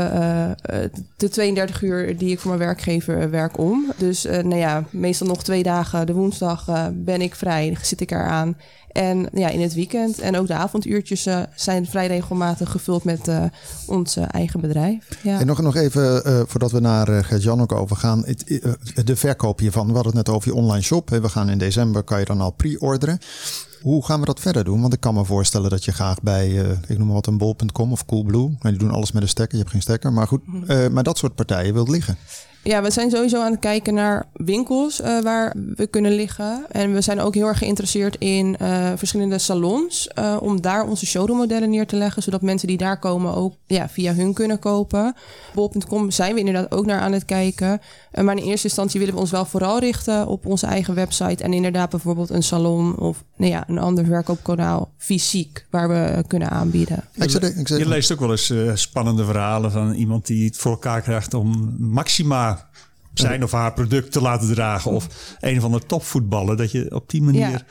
[1.17, 3.91] de 32 uur die ik voor mijn werkgever werk om.
[3.97, 6.05] Dus nou ja, meestal nog twee dagen.
[6.05, 8.55] De woensdag ben ik vrij, zit ik eraan.
[8.91, 13.27] En ja, in het weekend en ook de avonduurtjes eh, zijn vrij regelmatig gevuld met
[13.27, 13.43] eh,
[13.85, 15.07] ons eh, eigen bedrijf.
[15.23, 15.39] Ja.
[15.39, 18.25] En nog, nog even, voordat we naar uh, Gert-Jan ook overgaan.
[19.03, 19.87] De verkoop hiervan.
[19.87, 21.09] We hadden het net over je online shop.
[21.09, 23.19] We gaan in december, kan je dan al pre-orderen.
[23.81, 24.81] Hoe gaan we dat verder doen?
[24.81, 26.49] Want ik kan me voorstellen dat je graag bij,
[26.87, 28.47] ik noem maar wat, een bol.com of Coolblue.
[28.47, 30.13] Nou, die doen alles met een stekker, je hebt geen stekker.
[30.13, 32.17] Maar goed, eh, maar dat soort partijen wilt liggen.
[32.63, 36.65] Ja, we zijn sowieso aan het kijken naar winkels eh, waar we kunnen liggen.
[36.71, 40.07] En we zijn ook heel erg geïnteresseerd in eh, verschillende salons.
[40.07, 42.23] eh, om daar onze showroommodellen neer te leggen.
[42.23, 45.15] Zodat mensen die daar komen ook ja, via hun kunnen kopen.
[45.53, 47.81] Bol.com zijn we inderdaad ook naar aan het kijken.
[48.11, 51.43] Eh, maar in eerste instantie willen we ons wel vooral richten op onze eigen website.
[51.43, 55.65] En inderdaad bijvoorbeeld een salon of nou ja, een ander verkoopkanaal fysiek.
[55.69, 57.03] Waar we kunnen aanbieden.
[57.79, 61.33] Je leest ook wel eens eh, spannende verhalen van iemand die het voor elkaar krijgt
[61.33, 62.69] om Maxima
[63.13, 64.91] zijn of haar product te laten dragen.
[64.91, 66.57] Of een of ander topvoetballer.
[66.57, 67.61] Dat je op die manier Ja.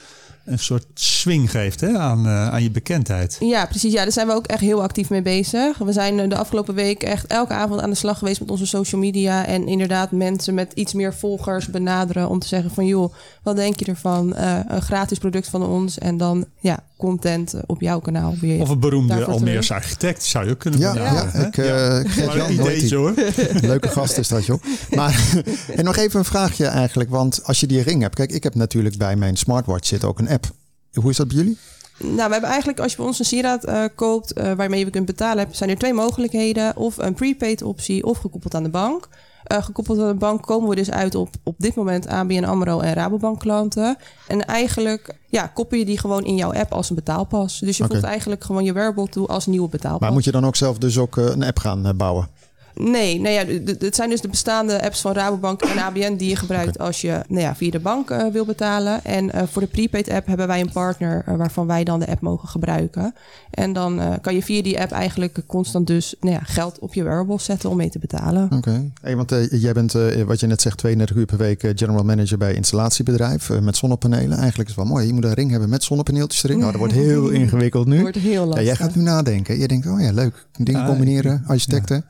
[0.45, 3.37] Een soort swing geeft hè, aan, eh, aan je bekendheid.
[3.41, 3.93] Ja, precies.
[3.93, 5.79] Ja, daar zijn we ook echt heel actief mee bezig.
[5.79, 8.67] We zijn eh, de afgelopen week echt elke avond aan de slag geweest met onze
[8.67, 9.47] social media.
[9.47, 12.87] En inderdaad mensen met iets meer volgers benaderen om te zeggen van...
[12.87, 14.35] joh, wat denk je ervan?
[14.35, 18.61] Eh, een gratis product van ons en dan ja, content eh, op jouw kanaal weer.
[18.61, 21.41] Of een beroemde Almeerse architect zou je ook kunnen Ja, benaderen.
[21.41, 23.15] ja, ik, eh, hoe heet ideetje hoor.
[23.73, 24.63] Leuke gast is dat, joh.
[24.91, 25.43] Maar
[25.77, 27.11] en nog even een vraagje eigenlijk.
[27.11, 28.15] Want als je die ring hebt.
[28.15, 30.51] Kijk, ik heb natuurlijk bij mijn smartwatch zit ook een app.
[30.93, 31.59] Hoe is dat bij jullie?
[32.03, 34.91] Nou, we hebben eigenlijk als je bij ons een sieraad eh, koopt eh, waarmee je
[34.91, 36.77] kunt betalen, zijn er twee mogelijkheden.
[36.77, 39.09] Of een prepaid optie of gekoppeld aan de bank.
[39.45, 42.81] Eh, gekoppeld aan de bank komen we dus uit op op dit moment ABN AMRO
[42.81, 43.97] en Rabobank klanten.
[44.29, 47.59] En eigenlijk ja, koppel je die gewoon in jouw app als een betaalpas.
[47.59, 47.93] Dus je Oké.
[47.93, 50.01] voegt eigenlijk gewoon je wearable toe als nieuwe betaalpas.
[50.01, 52.29] Maar moet je dan ook zelf dus ook eh, een app gaan eh, bouwen?
[52.75, 53.45] Nee, nou ja,
[53.79, 57.21] het zijn dus de bestaande apps van Rabobank en ABN die je gebruikt als je
[57.29, 59.05] nou ja, via de bank eh, wil betalen.
[59.05, 62.07] En eh, voor de prepaid app hebben wij een partner eh, waarvan wij dan de
[62.09, 63.15] app mogen gebruiken.
[63.51, 66.95] En dan eh, kan je via die app eigenlijk constant dus nou ja, geld op
[66.95, 68.49] je wearables zetten om mee te betalen.
[68.53, 68.91] Oké.
[69.03, 72.39] Hey, want jij bent, eh, wat je net zegt, 32 uur per week general manager
[72.39, 74.39] bij installatiebedrijf met zonnepanelen.
[74.39, 75.07] Eigenlijk is het wel mooi.
[75.07, 76.59] Je moet een ring hebben met zonnepaneeltjes erin.
[76.59, 78.01] Nou, dat wordt heel ingewikkeld nu.
[78.01, 78.65] Wordt heel Ja, lastig.
[78.67, 79.59] jij gaat nu nadenken.
[79.59, 80.47] Je denkt, oh ja, leuk.
[80.57, 82.05] Dingen Ja, combineren, architecten.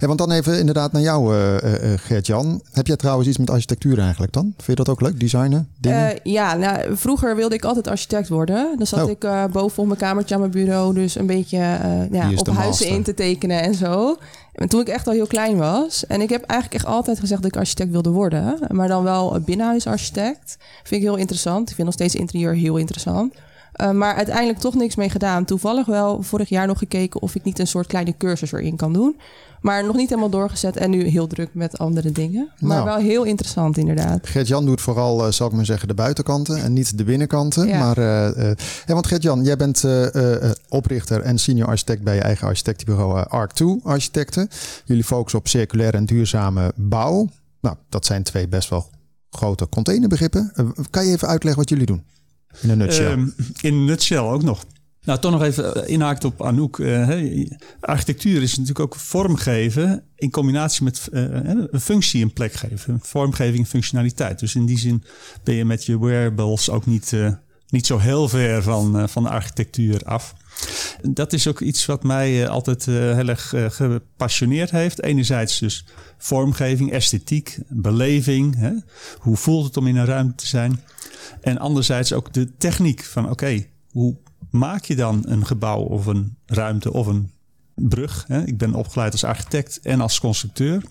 [0.00, 2.62] Hey, want dan even inderdaad naar jou, eh, eh, Gert-Jan.
[2.72, 4.42] Heb jij trouwens iets met architectuur eigenlijk dan?
[4.56, 5.20] Vind je dat ook leuk?
[5.20, 5.68] Designen?
[5.80, 6.18] Dingen?
[6.22, 8.74] Ja, nou, vroeger wilde ik altijd architect worden.
[8.76, 9.10] Dan zat Oh.
[9.10, 10.94] ik boven op mijn kamertje aan mijn bureau.
[10.94, 12.86] Dus een beetje ja, op huizen master.
[12.86, 14.16] in te tekenen en zo.
[14.54, 16.06] En toen ik echt al heel klein was.
[16.06, 18.58] En ik heb eigenlijk echt altijd gezegd dat ik architect wilde worden.
[18.68, 20.56] Maar dan wel binnenhuisarchitect.
[20.82, 21.68] Vind ik heel interessant.
[21.68, 23.34] Ik vind nog steeds interieur heel interessant.
[23.92, 25.44] Maar uiteindelijk toch niks mee gedaan.
[25.44, 28.92] Toevallig wel vorig jaar nog gekeken of ik niet een soort kleine cursus erin kan
[28.92, 29.16] doen.
[29.60, 32.50] Maar nog niet helemaal doorgezet en nu heel druk met andere dingen.
[32.58, 32.84] Maar Nou.
[32.84, 34.26] wel heel interessant inderdaad.
[34.26, 37.68] Gert-Jan doet vooral, eh, zal ik maar zeggen, de buitenkanten en niet de binnenkkanten.
[37.68, 37.78] Ja.
[37.78, 42.14] Maar, eh, eh, want Gert-Jan, jij bent eh, eh, eh, oprichter en senior architect bij
[42.14, 44.48] je eigen architectenbureau eh, Arc2 Architecten.
[44.84, 47.28] Jullie focussen op circulaire en duurzame bouw.
[47.60, 48.90] Nou, dat zijn twee best wel
[49.30, 50.52] grote containerbegrippen.
[50.90, 52.04] Kan je even uitleggen wat jullie doen?
[52.60, 53.10] In een nutshell.
[53.10, 53.26] Ehm,
[53.60, 54.64] in een nutshell ook nog.
[55.04, 56.78] Nou, toch nog even eh, inhaakt op Anouk.
[56.78, 61.22] eh, architectuur is natuurlijk ook vormgeven in combinatie met eh,
[61.70, 62.98] een functie een plek geven.
[63.02, 64.38] Vormgeving en functionaliteit.
[64.38, 65.04] Dus in die zin
[65.44, 67.12] ben je met je wearables ook niet,
[67.68, 70.34] niet zo heel ver van, van de architectuur af.
[71.02, 75.02] Dat is ook iets wat mij altijd heel erg gepassioneerd heeft.
[75.02, 75.84] Enerzijds dus
[76.18, 78.80] vormgeving, esthetiek, beleving.
[79.18, 80.80] Hoe voelt het om in een ruimte te zijn?
[81.40, 84.16] En anderzijds ook de techniek van oké, hoe
[84.50, 87.30] maak je dan een gebouw of een ruimte of een
[87.88, 88.24] brug?
[88.28, 88.44] Hè?
[88.44, 90.82] Ik ben opgeleid als architect en als constructeur.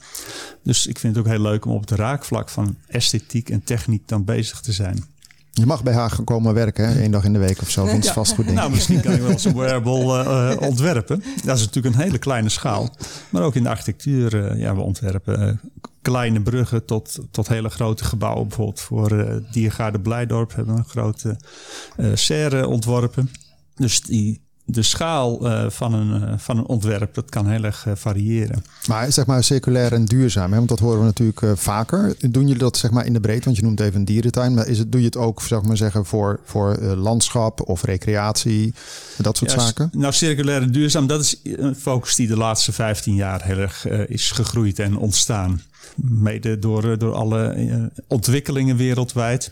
[0.64, 4.08] Dus ik vind het ook heel leuk om op het raakvlak van esthetiek en techniek
[4.08, 5.04] dan bezig te zijn.
[5.52, 7.00] je mag bij haar komen werken, hè?
[7.00, 7.86] één dag in de week of zo.
[7.86, 8.58] Vindt ze vast goed ding.
[8.58, 11.24] Nou, misschien kan ik wel eens een wearable eh, eh, ontwerpen.
[11.46, 12.96] Dat is natuurlijk een hele kleine schaal.
[13.30, 15.62] Maar ook in de architectuur, eh, ja, we ontwerpen
[16.02, 18.48] kleine bruggen tot, tot hele grote gebouwen.
[18.48, 21.38] Bijvoorbeeld voor Diergaarde Blijdorp hebben we een grote
[22.14, 23.30] serre ontworpen.
[23.80, 27.86] Dus die de schaal eh, van, een, eh, van een ontwerp, dat kan heel erg
[27.88, 28.64] eh, variëren.
[28.88, 30.58] Maar zeg maar circulair en duurzaam, hè?
[30.58, 32.16] want dat horen we natuurlijk vaker.
[32.30, 33.46] Doen jullie dat zeg maar in de breedte?
[33.46, 34.54] Want je noemt even een dierentuin.
[34.54, 38.74] Maar is het, doe je het ook zeg maar zeggen, voor, voor landschap of recreatie?
[39.18, 39.90] Dat soort Ja, zaken?
[39.94, 43.88] Nou, circulair en duurzaam, dat is een focus die de laatste 15 jaar heel erg
[43.88, 45.62] is gegroeid en ontstaan.
[45.96, 49.52] Mede door, door alle ontwikkelingen wereldwijd.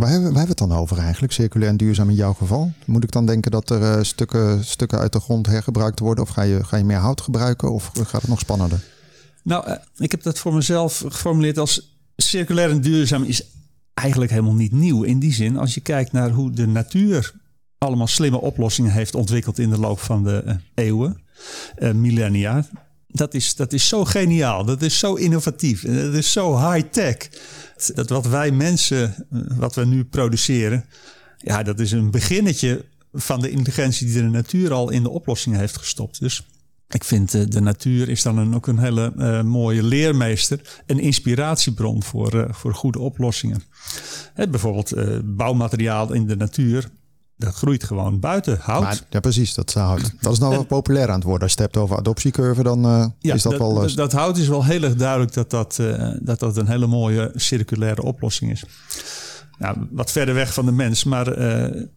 [0.00, 1.32] Waar hebben, we het dan over eigenlijk?
[1.32, 2.72] Circulair en duurzaam in jouw geval?
[2.84, 6.24] Moet ik dan denken dat er eh, stukken, stukken uit de grond hergebruikt worden?
[6.24, 7.72] Of ga je, ga je meer hout gebruiken?
[7.72, 8.84] Of gaat het nog spannender?
[9.42, 13.44] Nou, eh, ik heb dat voor mezelf geformuleerd als circulair en duurzaam is
[13.94, 15.02] eigenlijk helemaal niet nieuw.
[15.02, 17.34] In die zin, als je kijkt naar hoe de natuur
[17.78, 21.20] allemaal slimme oplossingen heeft ontwikkeld in de loop van de eh, eeuwen,
[21.94, 22.66] millennia.
[23.12, 27.16] Dat is, dat is zo geniaal, dat is zo innovatief, dat is zo high-tech.
[27.94, 30.84] Dat wat wij mensen, wat we nu produceren,
[31.36, 35.58] ja, dat is een beginnetje van de intelligentie die de natuur al in de oplossingen
[35.58, 36.20] heeft gestopt.
[36.20, 36.44] Dus
[36.90, 40.98] ik vind eh, de natuur is dan een, ook een hele eh, mooie leermeester en
[40.98, 43.62] inspiratiebron voor, eh, voor goede oplossingen.
[44.34, 44.92] Bijvoorbeeld
[45.36, 46.90] bouwmateriaal in de natuur,
[47.40, 48.82] dat groeit gewoon buiten hout.
[48.82, 49.54] Maar, ja, precies.
[49.54, 50.12] Dat, is hout.
[50.20, 51.42] dat is nou wel populair aan het worden.
[51.42, 53.74] Als je het hebt over adoptiecurve, dan eh, Ja, is dat, wel...
[53.74, 56.66] eh, dat, dat hout is wel heel erg duidelijk dat dat, eh, dat dat een
[56.66, 58.64] hele mooie circulaire oplossing is.
[59.58, 61.36] Nou, wat verder weg van de mens, maar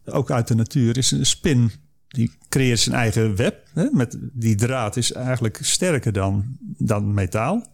[0.04, 1.72] ook uit de natuur, is een spin.
[2.08, 3.56] Die creëert zijn eigen web.
[3.72, 6.44] Hè, met die draad is eigenlijk sterker dan,
[6.78, 7.66] dan metaal.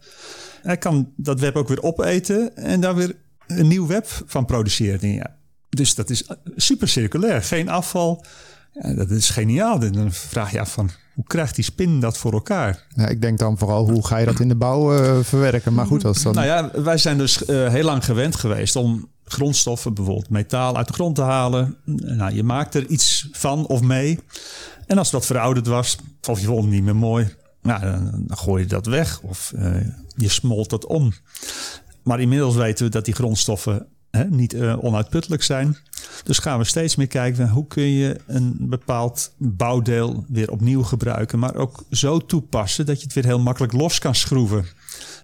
[0.61, 3.15] Hij kan dat web ook weer opeten en daar weer
[3.47, 5.13] een nieuw web van produceren.
[5.13, 5.39] Ja.
[5.75, 7.43] Dus dat is super circulair.
[7.43, 8.25] Geen afval.
[8.73, 9.79] Ja, dat is geniaal.
[9.79, 12.85] Dan vraag je af van hoe krijgt die spin dat voor elkaar?
[12.95, 15.73] ja, ik denk dan vooral, hoe ga je dat in de bouw eh, verwerken?
[15.73, 16.33] Maar goed, dat is dan...
[16.33, 20.87] Nou ja, wij zijn dus eh, heel lang gewend geweest om grondstoffen, bijvoorbeeld metaal, uit
[20.87, 21.77] de grond te halen.
[21.85, 24.19] Nou, je maakt er iets van of mee.
[24.87, 25.97] En als dat verouderd was,
[26.29, 29.53] of je vond het niet meer mooi, nou, dan, dan gooi je dat weg of
[29.55, 29.75] eh,
[30.15, 31.13] je smolt dat om.
[32.03, 33.87] Maar inmiddels weten we dat die grondstoffen
[34.29, 35.77] niet eh, onuitputtelijk zijn.
[36.23, 41.39] Dus gaan we steeds meer kijken hoe kun je een bepaald bouwdeel weer opnieuw gebruiken,
[41.39, 44.65] maar ook zo toepassen dat je het weer heel makkelijk los kan schroeven.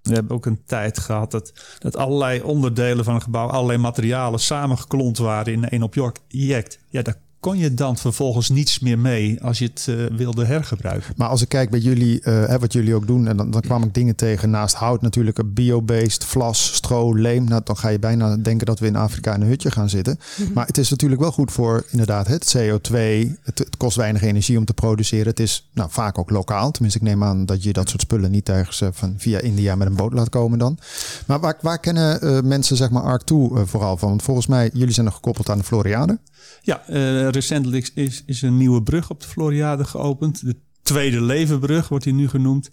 [0.03, 4.39] We hebben ook een tijd gehad dat, dat allerlei onderdelen van een gebouw, allerlei materialen
[4.39, 6.79] samengeklont waren in één object.
[6.89, 11.13] Ja, daar kon je dan vervolgens niets meer mee als je het eh, wilde hergebruiken.
[11.15, 13.61] Maar als ik kijk bij jullie, eh, hè, wat jullie ook doen, en dan, dan
[13.61, 17.43] kwam ik dingen tegen naast hout natuurlijk, een bio-based, vlas, stro, leem.
[17.43, 20.19] Nou, dan ga je bijna denken dat we in Afrika in een hutje gaan zitten.
[20.53, 22.97] Maar het is natuurlijk wel goed voor inderdaad het CO2.
[23.43, 25.27] Het, het kost weinig energie om te produceren.
[25.27, 26.71] Het is nou, vaak ook lokaal.
[26.71, 29.75] Tenminste, ik neem aan dat je dat soort spullen niet ergens eh, van via India
[29.75, 30.77] met een boot laat komen dan.
[31.25, 34.09] Maar waar, waar kennen eh, mensen zeg maar Arc toe eh, vooral van?
[34.09, 36.19] Want volgens mij, jullie zijn nog gekoppeld aan de Floriade.
[36.61, 40.45] Ja, eh, recentelijk is, is een nieuwe brug op de Floriade geopend.
[40.45, 40.55] De
[40.87, 42.69] Tweede Levenbrug wordt die nu genoemd.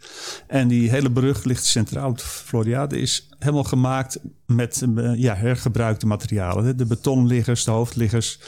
[0.47, 2.99] En die hele brug ligt centraal op de Floriade.
[2.99, 6.77] Is helemaal gemaakt met eh, ja, hergebruikte materialen.
[6.77, 8.39] De betonliggers, de hoofdliggers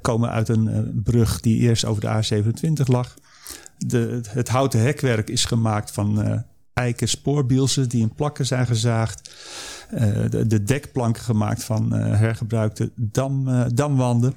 [0.00, 3.14] komen uit een eh, brug die eerst over de A27 lag.
[3.78, 6.38] De, het houten hekwerk is gemaakt van eh,
[6.72, 9.34] eiken spoorbielsen die in plakken zijn gezaagd.
[9.92, 14.34] Eh, de, de dekplanken gemaakt van eh, hergebruikte dam, eh, damwanden.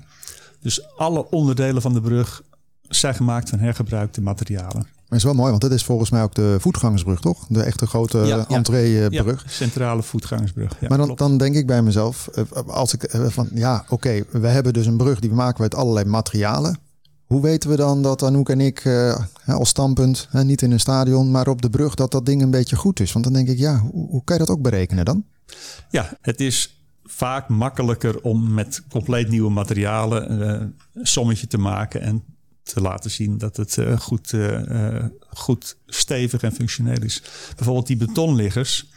[0.62, 2.41] Dus alle onderdelen van de brug
[2.82, 4.88] zijn gemaakt van hergebruikte materialen.
[5.08, 7.46] Maar is wel mooi, want dat is volgens mij ook de voetgangersbrug, toch?
[7.48, 9.44] De echte grote Ja, entreebrug.
[9.44, 10.78] Ja, centrale voetgangersbrug.
[10.80, 12.30] Ja, maar dan, dan denk ik bij mezelf,
[12.68, 16.06] als ik van ja, oké, we hebben dus een brug die we maken uit allerlei
[16.06, 16.80] materialen.
[17.36, 21.32] Hoe weten we dan dat Anouk en ik eh, als standpunt, niet in een stadion,
[21.32, 23.12] maar op de brug, dat dat ding een beetje goed is?
[23.12, 25.26] Want dan denk ik, ja, hoe, hoe kan je dat ook berekenen dan?
[25.89, 32.02] Ja, het is vaak makkelijker om met compleet nieuwe materialen eh, een sommetje te maken
[32.02, 32.24] en
[32.65, 37.24] te laten zien dat het eh, goed, eh, eh, goed stevig en functioneel is.
[37.56, 38.89] Bijvoorbeeld die betonliggers.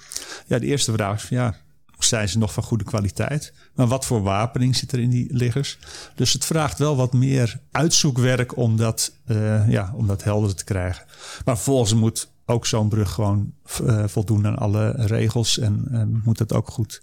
[0.46, 1.56] Ja, de eerste vraag is, ja,
[2.04, 3.52] zijn ze nog van goede kwaliteit?
[3.74, 5.78] Maar wat voor wapening zit er in die liggers?
[6.14, 10.64] Dus het vraagt wel wat meer uitzoekwerk om dat, eh, ja, om dat helder te
[10.64, 11.04] krijgen.
[11.44, 13.52] Maar vervolgens moet ook zo'n brug gewoon
[13.86, 17.02] eh, voldoen aan alle regels en moet het ook goed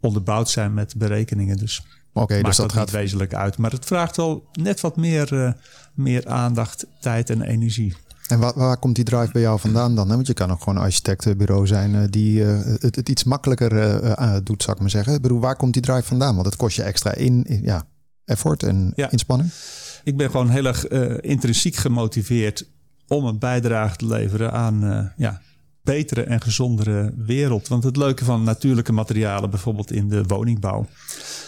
[0.00, 1.56] onderbouwd zijn met berekeningen.
[1.56, 3.58] Dus Oké, maakt dus dat dat gaat wezenlijk uit.
[3.58, 5.52] Maar het vraagt wel net wat meer, eh,
[5.94, 7.96] meer aandacht, tijd en energie.
[8.28, 10.08] En waar, waar komt die drive bij jou vandaan dan?
[10.08, 10.14] hè?
[10.14, 13.78] Want je kan ook gewoon een architectenbureau zijn eh, die eh, het, het iets makkelijker
[14.02, 15.14] eh, doet, zou ik maar zeggen.
[15.14, 16.34] Ik bedoel, waar komt die drive vandaan?
[16.34, 17.84] Want het kost je extra in, in- ja,
[18.24, 19.10] effort en Ja.
[19.10, 19.50] inspanning.
[20.04, 20.88] Ik ben gewoon heel erg
[21.20, 22.66] intrinsiek gemotiveerd
[23.08, 25.40] om een bijdrage te leveren aan ja,
[25.82, 27.68] betere en gezondere wereld.
[27.68, 30.86] Want het leuke van natuurlijke materialen, bijvoorbeeld in de woningbouw,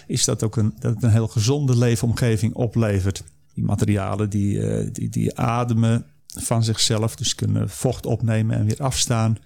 [0.07, 3.23] is dat ook een, dat het een heel gezonde leefomgeving oplevert.
[3.55, 6.05] die materialen die, die, die ademen
[6.35, 7.17] van zichzelf.
[7.17, 9.39] Dus kunnen vocht opnemen en weer afstaan.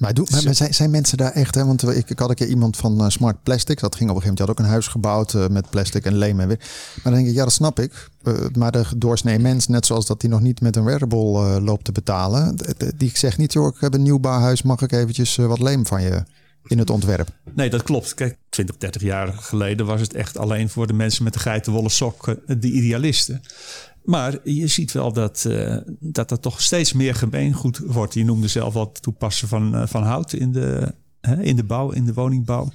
[0.00, 1.64] Maar, doe, maar, zijn, zijn, mensen daar echt, hè?
[1.64, 4.22] want ik, ik had een keer iemand van uh, Smart Plastics, dat ging op een
[4.22, 6.58] gegeven moment, die had ook een huis gebouwd uh, met plastic en leem en weer.
[6.58, 10.06] Maar dan denk ik, ja dat snap ik, uh, maar de doorsnee mens, net zoals
[10.06, 12.56] dat hij nog niet met een wearable loopt te betalen,
[12.96, 16.02] die zegt niet, joh ik heb een nieuw bouwhuis, mag ik eventjes wat leem van
[16.02, 16.22] je
[16.66, 17.28] in het ontwerp.
[17.54, 18.14] Nee, dat klopt.
[18.14, 21.88] Kijk, 20, 30 jaar geleden was het echt alleen voor de mensen met de geitenwolle
[21.88, 23.42] sok, de idealisten.
[24.04, 28.14] Maar je ziet wel dat, uh, dat er toch steeds meer gemeengoed wordt.
[28.14, 31.64] Je noemde zelf al het toepassen van, uh, van hout in de, hè, in de
[31.64, 32.72] bouw, in de woningbouw.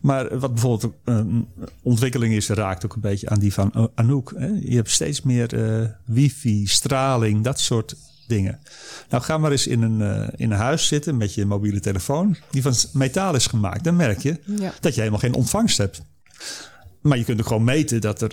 [0.00, 1.48] Maar wat bijvoorbeeld een
[1.82, 4.32] ontwikkeling is, raakt ook een beetje aan die van Anouk.
[4.36, 4.46] Hè.
[4.46, 7.94] Je hebt steeds meer uh, wifi, straling, dat soort
[8.26, 8.60] dingen.
[9.08, 12.62] Nou, ga maar eens in een, in een huis zitten met je mobiele telefoon, die
[12.62, 13.84] van metaal is gemaakt.
[13.84, 14.72] Dan merk je ja.
[14.80, 16.02] dat je helemaal geen ontvangst hebt.
[17.00, 18.32] Maar je kunt er gewoon meten dat er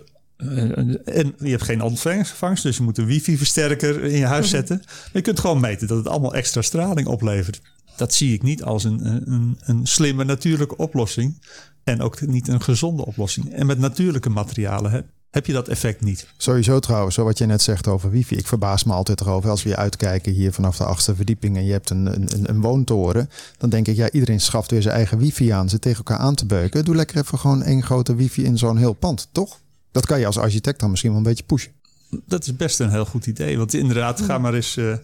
[1.05, 4.55] en je hebt geen ontvangst, dus je moet een wifi-versterker in je huis mhm.
[4.55, 4.81] zetten.
[4.85, 7.61] Maar je kunt gewoon meten dat het allemaal extra straling oplevert.
[7.95, 11.41] Dat zie ik niet als een, een, een slimme natuurlijke oplossing.
[11.83, 13.53] En ook niet een gezonde oplossing.
[13.53, 16.27] En met natuurlijke materialen heb, heb je dat effect niet.
[16.37, 18.35] Sowieso trouwens, zo wat je net zegt over wifi.
[18.35, 21.71] Ik verbaas me altijd erover als we uitkijken hier vanaf de achtste verdieping en je
[21.71, 23.29] hebt een, een, een woontoren.
[23.57, 25.69] Dan denk ik, ja, iedereen schaft weer zijn eigen wifi aan.
[25.69, 26.85] Ze tegen elkaar aan te beuken.
[26.85, 29.59] Doe lekker even gewoon één grote wifi in zo'n heel pand, toch?
[29.91, 31.71] Dat kan je als architect dan misschien wel een beetje pushen.
[32.25, 33.57] Dat is best een heel goed idee.
[33.57, 34.95] Want inderdaad, ga maar eens uh,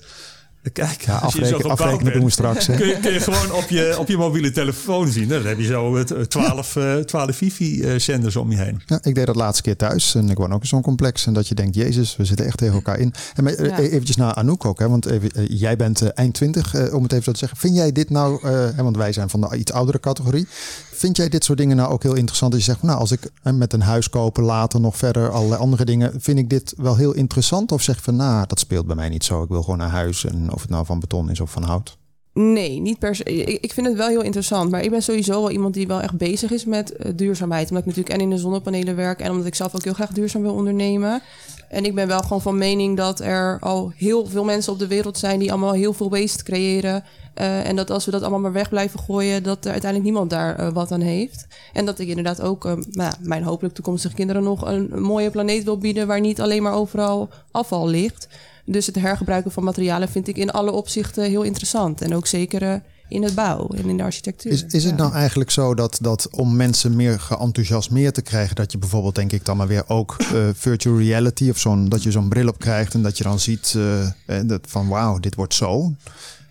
[0.70, 1.14] kijken.
[1.14, 2.66] Ja, afrekenen, afrekenen doen we straks.
[2.66, 5.28] Kun je, kun je, gewoon op je, op je mobiele telefoon zien.
[5.28, 8.82] Dan heb je zo 12, uh, 12 wifi-zenders om je heen.
[8.86, 10.16] Ja, ik deed dat laatste keer thuis.
[10.16, 11.26] En ik woon ook in zo'n complex.
[11.26, 13.14] En dat je denkt, jezus, we zitten echt tegen elkaar in.
[13.36, 13.80] En maar, ja.
[13.80, 14.80] eventjes naar Anouk ook.
[14.80, 17.58] Hè, want even, uh, jij bent uh, eind 20, om het even zo te zeggen.
[17.58, 20.48] Vind jij dit nou, hè, want wij zijn van de iets oudere categorie.
[20.92, 22.52] Vind jij dit soort dingen nou ook heel interessant?
[22.52, 25.86] Dat je zegt, nou, als ik met een huis kopen, later nog verder allerlei andere
[25.86, 27.72] dingen, vind ik dit wel heel interessant?
[27.72, 29.44] Of zeg je van, nou, dat speelt bij mij niet zo.
[29.44, 31.98] Ik wil gewoon een huis en of het nou van beton is of van hout.
[32.40, 33.24] Nee, niet per se.
[33.60, 34.72] Ik, vind het wel heel interessant.
[34.72, 37.70] Maar ik ben sowieso wel iemand die wel echt bezig is met uh, duurzaamheid.
[37.70, 40.10] Omdat ik natuurlijk en in de zonnepanelen werk en omdat ik zelf ook heel graag
[40.10, 41.22] duurzaam wil ondernemen.
[41.70, 44.88] En ik ben wel gewoon van mening dat er al heel veel mensen op de
[44.88, 47.04] wereld zijn die allemaal heel veel waste creëren.
[47.38, 50.30] Uh, en dat als we dat allemaal maar weg blijven gooien, dat er uiteindelijk niemand
[50.30, 51.48] daar uh, wat aan heeft.
[51.74, 55.78] En dat ik inderdaad ook nou, mijn hopelijk toekomstige kinderen nog een mooie planeet wil
[55.78, 58.28] bieden waar niet alleen maar overal afval ligt.
[58.66, 62.02] Dus het hergebruiken van materialen vind ik in alle opzichten heel interessant.
[62.02, 62.76] En ook zeker uh,
[63.08, 64.52] in het bouw en in de architectuur.
[64.52, 68.72] Is, is het nou eigenlijk zo dat, dat om mensen meer geenthousiasmeerd te krijgen, dat
[68.72, 72.12] je bijvoorbeeld, denk ik dan maar weer ook uh, virtual reality of zo'n, dat je
[72.12, 74.10] zo'n bril op krijgt en dat je dan ziet uh,
[74.46, 75.96] dat van wauw, dit wordt zo.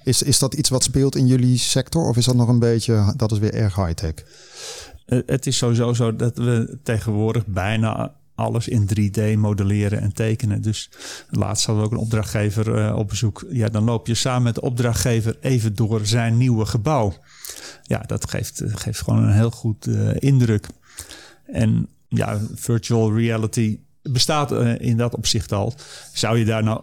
[0.04, 3.12] Is, is dat iets wat speelt in jullie sector of is dat nog een beetje,
[3.16, 4.14] dat is weer erg high-tech?
[5.06, 10.62] Het is sowieso zo dat we tegenwoordig bijna alles in 3D modelleren en tekenen.
[10.62, 10.90] Dus
[11.30, 13.44] laatst hadden we ook een opdrachtgever uh, op bezoek.
[13.50, 17.14] Ja, dan loop je samen met de opdrachtgever even door zijn nieuwe gebouw.
[17.82, 20.66] Ja, dat geeft, eh, geeft gewoon een heel goed uh, indruk.
[21.46, 25.74] En ja, virtual reality bestaat in dat opzicht al.
[26.12, 26.80] Zou je daar nou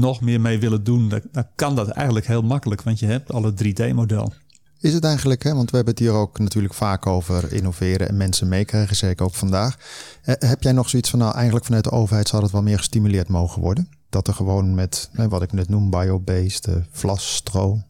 [0.00, 3.32] nog meer mee willen doen, dan, dan kan dat eigenlijk heel makkelijk, want je hebt
[3.32, 4.32] al het 3D-model.
[4.80, 8.16] Is het eigenlijk, hè, want we hebben het hier ook natuurlijk vaak over innoveren en
[8.16, 9.76] mensen meekrijgen, zeker ook vandaag.
[10.22, 12.78] Eh, heb jij nog zoiets van, nou eigenlijk vanuit de overheid zou het wel meer
[12.78, 13.88] gestimuleerd mogen worden?
[14.10, 17.82] Dat er gewoon met, wat ik net noem, biobased, uh, vlas, stro.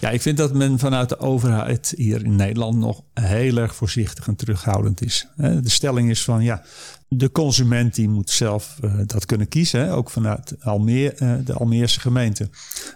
[0.00, 4.26] Ja, ik vind dat men vanuit de overheid hier in Nederland nog heel erg voorzichtig
[4.26, 5.26] en terughoudend is.
[5.36, 6.62] De stelling is van, ja,
[7.16, 9.80] de consument die moet zelf uh, dat kunnen kiezen.
[9.80, 9.94] Hè?
[9.94, 12.48] Ook vanuit Almeer, uh, de Almeerse gemeente.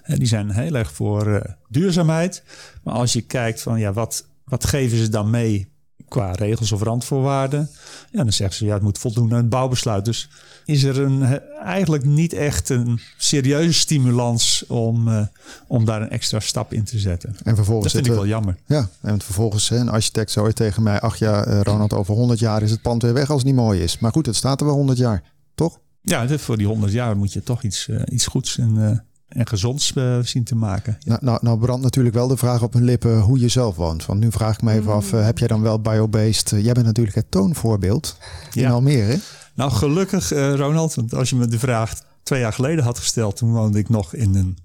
[0.07, 2.43] Uh, die zijn heel erg voor duurzaamheid.
[2.83, 5.69] Maar als je kijkt van ja, wat, wat geven ze dan mee
[6.09, 7.71] qua regels of randvoorwaarden.
[8.11, 10.05] Ja, dan zeggen ze ja, het moet voldoen aan het bouwbesluit.
[10.05, 10.29] Dus
[10.65, 15.27] is er een, eigenlijk niet echt een serieuze stimulans om, uh,
[15.67, 17.37] om daar een extra stap in te zetten.
[17.43, 18.57] En vervolgens dat vind ik wel jammer.
[18.67, 22.63] Ja, en vervolgens een architect zou tegen mij, ach ja, uh, Ronald, over 100 jaar
[22.63, 23.99] is het pand weer weg als het niet mooi is.
[23.99, 25.23] Maar goed, het staat er wel 100 jaar,
[25.55, 25.79] toch?
[26.03, 29.93] Ja, voor die 100 jaar moet je toch iets, uh, iets goeds en en gezonds
[29.95, 30.99] uh, zien te maken.
[31.05, 34.07] Nou, nou, nou, brandt natuurlijk wel de vraag op hun lippen hoe je zelf woont.
[34.07, 36.53] Want nu vraag ik me even af, uh, heb jij dan wel biobased?
[36.53, 38.19] Uh, jij bent natuurlijk het toonvoorbeeld
[38.53, 38.71] in ja.
[38.71, 39.19] Almere.
[39.55, 43.53] Nou, gelukkig Ronald, want als je me de vraag twee jaar geleden had gesteld, toen
[43.53, 44.59] woonde ik nog in een,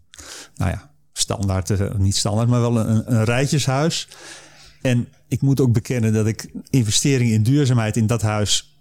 [0.55, 4.07] nou ja, standaard, niet standaard, maar wel een, een rijtjeshuis.
[4.81, 8.71] En ik moet ook bekennen dat ik investering in duurzaamheid in dat huis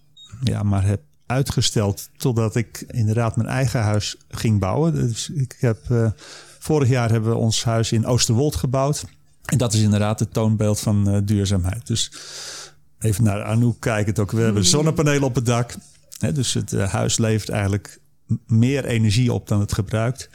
[0.42, 4.94] ja, maar heb uitgesteld totdat ik inderdaad mijn eigen huis ging bouwen.
[4.94, 6.10] Dus ik heb, uh,
[6.58, 9.04] vorig jaar hebben we ons huis in Oosterwold gebouwd.
[9.44, 11.86] En dat is inderdaad het toonbeeld van uh, duurzaamheid.
[11.86, 12.12] Dus
[12.98, 14.16] even naar Anouk kijken.
[14.16, 14.30] Ook.
[14.30, 15.74] We hebben zonnepanelen op het dak.
[16.18, 17.98] Hè, dus het eh, huis levert eigenlijk
[18.46, 20.30] meer energie op dan het gebruikt.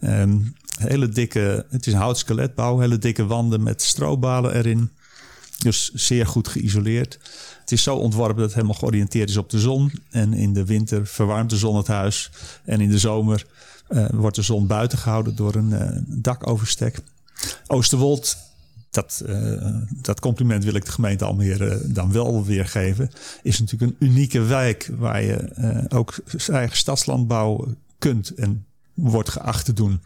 [0.00, 0.38] Ehm,
[0.78, 4.90] hele dikke, het is een houtskeletbouw, hele dikke wanden met strobalen erin.
[5.58, 7.18] Dus zeer goed geïsoleerd.
[7.68, 9.92] Het is zo ontworpen dat het helemaal georiënteerd is op de zon.
[10.10, 12.30] En in de winter verwarmt de zon het huis.
[12.64, 13.46] En in de zomer
[13.88, 17.00] eh, wordt de zon buiten gehouden door een eh, dakoverstek.
[17.66, 18.36] Oosterwold,
[18.90, 23.10] dat, eh, dat compliment wil ik de gemeente Almere dan wel weergeven.
[23.42, 26.14] Is natuurlijk een unieke wijk waar je ook
[26.46, 30.00] eigen stadslandbouw kunt en wordt geacht te doen.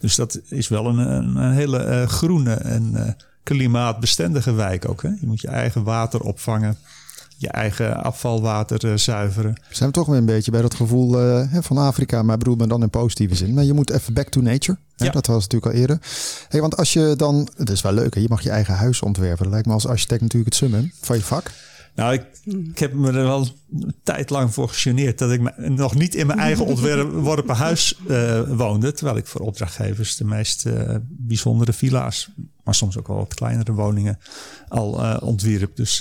[0.00, 5.02] Dus dat is wel een, een, hele groene en klimaatbestendige wijk ook.
[5.02, 5.08] Hè?
[5.08, 6.78] Je moet je eigen water opvangen,
[7.40, 9.54] je eigen afvalwater eh, zuiveren.
[9.70, 12.68] Zijn we toch weer een beetje bij dat gevoel eh, van Afrika, maar bedoel maar
[12.68, 13.54] dan in positieve zin.
[13.54, 14.78] Maar je moet even back to nature.
[14.96, 15.04] Hè?
[15.04, 15.10] Ja.
[15.10, 15.98] Dat was natuurlijk al eerder.
[16.48, 18.20] Hey, want als je dan, het is wel leuk, hè?
[18.20, 19.42] je mag je eigen huis ontwerpen.
[19.42, 21.50] Dat lijkt me als architect natuurlijk het summum van je vak.
[21.94, 23.48] Nou, ik, ik heb me er wel
[23.80, 27.98] een tijd lang voor gegeneerd dat ik me- nog niet in mijn eigen ontworpen huis
[28.08, 28.92] eh, woonde.
[28.92, 30.64] Terwijl ik voor opdrachtgevers de meest
[31.08, 32.30] bijzondere villa's,
[32.68, 34.18] maar soms ook wel wat kleinere woningen,
[34.68, 35.76] al eh, ontwierp.
[35.76, 36.00] Dus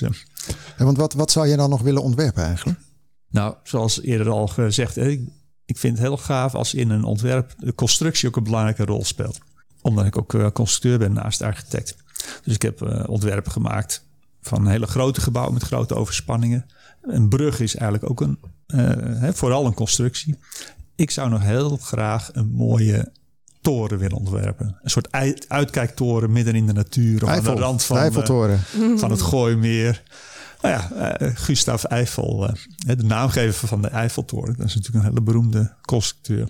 [0.75, 2.79] Hè, want wat, wat zou je dan nog willen ontwerpen eigenlijk?
[3.29, 5.21] nou, zoals eerder al gezegd, ik,
[5.65, 9.05] ik vind het heel gaaf als in een ontwerp de constructie ook een belangrijke rol
[9.05, 9.39] speelt.
[9.81, 11.95] Omdat ik ook eh, constructeur ben naast architect.
[12.43, 14.05] Dus ik heb ontwerpen gemaakt
[14.41, 16.65] van hele grote gebouwen met grote overspanningen.
[17.01, 18.39] Een brug is eigenlijk ook een,
[19.33, 20.39] vooral een constructie.
[20.95, 23.11] Ik zou nog heel graag een mooie
[23.67, 24.77] toren willen ontwerpen.
[24.83, 27.23] Een soort uit- uitkijktoren midden in de natuur.
[27.23, 28.59] Of aan de rand van, eh, Eiffeltoren.
[28.95, 30.03] van het Gooimeer.
[30.61, 32.53] Nou ja, eh, Gustav Eiffel, eh,
[32.97, 34.55] de naamgever van de Eiffeltoren.
[34.57, 36.49] Dat is natuurlijk een hele beroemde constructeur.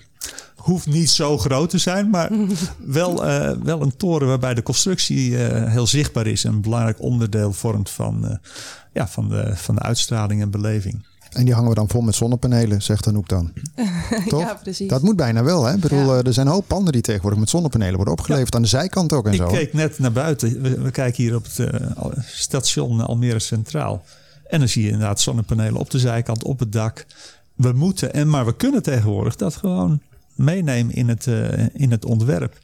[0.55, 2.29] Hoeft niet zo groot te zijn, maar
[2.99, 3.15] wel,
[3.63, 6.43] wel een toren waarbij de constructie heel zichtbaar is.
[6.43, 8.39] En een belangrijk onderdeel vormt van,
[8.93, 11.05] ja, van, de, van de uitstraling en beleving.
[11.37, 13.51] En die hangen we dan vol met zonnepanelen, zegt Anouk dan.
[14.27, 14.39] Toch?
[14.41, 14.89] Ja, precies.
[14.89, 15.73] Dat moet bijna wel, hè?
[15.73, 16.19] Ik bedoel, Ja.
[16.19, 18.55] eh, er zijn een hoop panden die tegenwoordig met zonnepanelen worden opgeleverd.
[18.55, 19.47] Aan de zijkant ook en Ik zo.
[19.47, 20.61] keek net naar buiten.
[20.61, 21.81] We, we kijken hier op het eh,
[22.25, 24.03] station Almere Centraal.
[24.47, 27.05] En dan zie je inderdaad zonnepanelen op de zijkant, op het dak.
[27.55, 29.99] We moeten, en maar we kunnen tegenwoordig dat gewoon
[30.35, 32.57] meenemen in het, eh, in het ontwerp.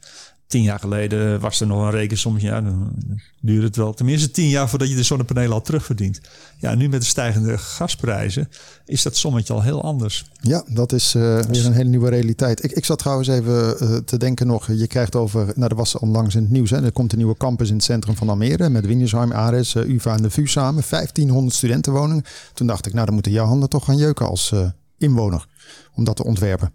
[0.46, 2.48] Tien jaar geleden was er nog een rekensommetje.
[2.48, 2.92] Ja, dan
[3.40, 6.20] duurde het wel tenminste tien jaar voordat je de zonnepanelen al terugverdient.
[6.58, 8.48] Ja, nu met de stijgende gasprijzen
[8.84, 10.24] is dat sommetje al heel anders.
[10.40, 12.64] Ja, dat is eh, weer een hele nieuwe realiteit.
[12.64, 14.72] Ik, ik zat trouwens even eh, te denken nog.
[14.72, 16.70] Je krijgt over, nou dat was onlangs in het nieuws.
[16.70, 18.68] Hè, er komt een nieuwe campus in het centrum van Almere.
[18.68, 20.82] Met Windesheim, Ares, eh, UvA en de VU samen.
[20.88, 22.24] 1500 studentenwoningen.
[22.54, 24.54] Toen dacht ik, nou dan moeten jouw handen toch gaan jeuken als
[24.98, 25.46] inwoner.
[25.94, 26.72] Om dat te ontwerpen.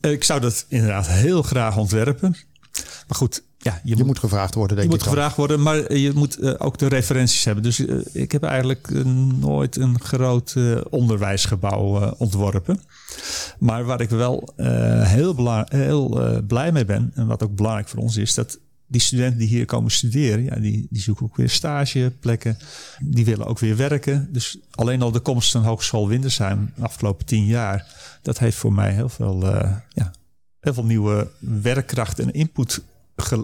[0.00, 2.36] Ik zou dat inderdaad heel graag ontwerpen.
[3.12, 5.14] Maar goed, ja, je, Je moet moet gevraagd worden, denk Je moet dan.
[5.14, 7.62] gevraagd worden, maar je moet eh, ook de referenties hebben.
[7.62, 9.04] Dus eh, ik heb eigenlijk eh,
[9.40, 10.56] nooit een groot
[10.90, 12.80] onderwijsgebouw ontworpen.
[13.58, 18.16] Maar waar ik wel heel, heel blij mee ben, en wat ook belangrijk voor ons
[18.16, 22.58] is, dat die studenten die hier komen studeren, ja, die, die zoeken ook weer stageplekken.
[22.98, 24.28] Die willen ook weer werken.
[24.32, 27.86] Dus alleen al de komst van Hogeschool Windersheim de afgelopen tien jaar,
[28.22, 29.46] dat heeft voor mij heel veel,
[29.88, 30.12] ja,
[30.60, 32.82] heel veel nieuwe werkkracht en input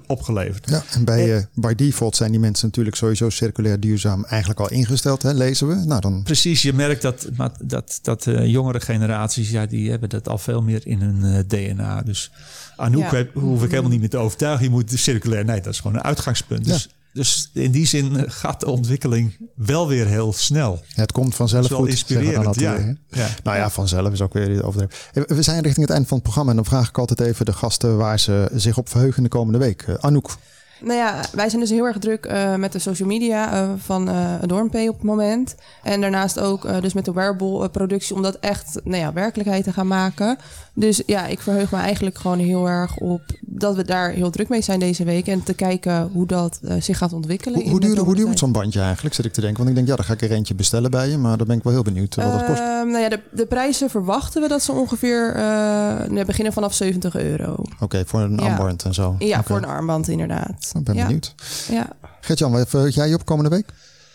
[0.06, 0.70] opgeleverd.
[0.70, 4.70] Ja, en bij, eh, by default zijn die mensen natuurlijk sowieso circulair duurzaam eigenlijk al
[4.70, 5.74] ingesteld, hè, lezen we.
[5.74, 10.08] Nou, dan Precies, je merkt dat, maar dat, dat eh, jongere generaties, ja, die hebben
[10.08, 11.38] dat al veel meer in hun eh,
[11.70, 12.02] DNA.
[12.02, 12.30] Dus
[12.76, 13.14] Anouk Ja.
[13.16, 14.64] heb- hoef ik helemaal niet meer te overtuigen.
[14.64, 16.64] Je moet circulair, nee, dat is gewoon een uitgangspunt.
[16.64, 16.88] Dus,
[17.18, 20.82] dus in die zin gaat de ontwikkeling wel weer heel snel.
[20.94, 21.84] het komt vanzelf goed.
[21.84, 22.76] we inspirerend, ja.
[22.76, 22.98] weer.
[23.42, 24.96] Nou ja, vanzelf is ook weer overdreven.
[25.12, 26.50] Eh, We zijn richting het eind van het programma.
[26.50, 29.58] En dan vraag ik altijd even de gasten waar ze zich op verheugen de komende
[29.58, 29.82] week.
[29.82, 30.36] Eh, Anouk,
[30.80, 34.08] Nou ja, wij zijn dus heel erg druk eh, met de social media eh, van
[34.08, 35.54] eh Adornpay op het moment.
[35.82, 39.72] En daarnaast ook dus met de wearable productie om dat echt nou ja, werkelijkheid te
[39.72, 40.38] gaan maken.
[40.78, 44.48] Dus ja, ik verheug me eigenlijk gewoon heel erg op dat we daar heel druk
[44.48, 45.26] mee zijn deze week.
[45.26, 47.54] En te kijken hoe dat eh, zich gaat ontwikkelen.
[47.54, 49.58] hoe, in hoe duur, hoe duurt zo'n bandje eigenlijk, zit ik te denken?
[49.58, 51.18] Want ik denk, ja, dan ga ik er eentje bestellen bij je.
[51.18, 52.58] Maar dan ben ik wel heel benieuwd eh, wat dat kost.
[52.58, 57.16] Ehm, nou ja, de, de prijzen verwachten we dat ze ongeveer eh, beginnen vanaf 70
[57.16, 57.56] euro.
[57.80, 58.50] Oké, voor een ja.
[58.50, 59.14] armband en zo.
[59.18, 60.72] Ja, voor een armband inderdaad.
[60.78, 61.04] Ik ben ja.
[61.04, 61.34] benieuwd.
[61.70, 61.88] Ja.
[62.20, 63.66] Gert-Jan, wat verheug jij je op komende week?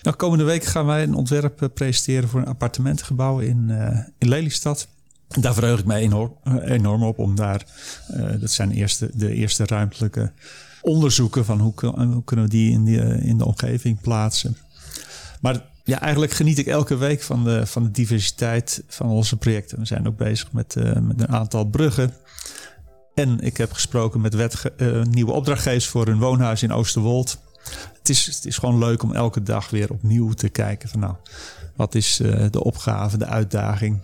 [0.02, 4.88] Nou, komende week gaan wij een ontwerp presenteren voor een appartementengebouw in, eh, in Lelystad.
[5.40, 7.66] Daar verheug ik mij enorm, eh, enorm op om daar,
[8.08, 10.32] eh, dat zijn eerste, de eerste ruimtelijke
[10.82, 14.58] onderzoeken van hoe, hoe kunnen we die in, die eh, in de omgeving plaatsen.
[15.42, 19.80] Maar ja, eigenlijk geniet ik elke week van de, van de diversiteit van onze projecten.
[19.80, 22.14] We zijn ook bezig met, eh, met een aantal bruggen.
[23.14, 27.42] En ik heb gesproken met eh, nieuwe opdrachtgevers voor een woonhuis in Oosterwold.
[27.98, 31.16] Het is, het is gewoon leuk om elke dag weer opnieuw te kijken van nou,
[31.76, 34.02] wat is eh, de opgave, de uitdaging.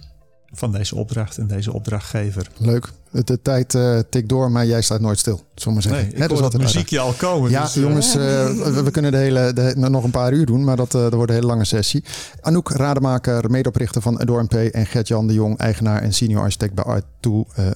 [0.54, 2.48] Van deze opdracht en deze opdrachtgever.
[2.58, 2.92] Leuk.
[3.12, 5.42] De tijd uh, tikt door, maar jij staat nooit stil.
[5.54, 5.92] We zeggen.
[5.92, 7.50] Nee, ik Net hoor dat muziekje al komen.
[7.50, 10.64] Ja, dus, jongens, uh, we, we, kunnen de hele, de, nog een paar uur doen,
[10.64, 12.04] maar dat, dat wordt een hele lange sessie.
[12.42, 17.02] Anouk Rademaker, medeoprichter van Adore MP en Gert-Jan de Jong, eigenaar en senior architect bij
[17.02, 17.30] Art2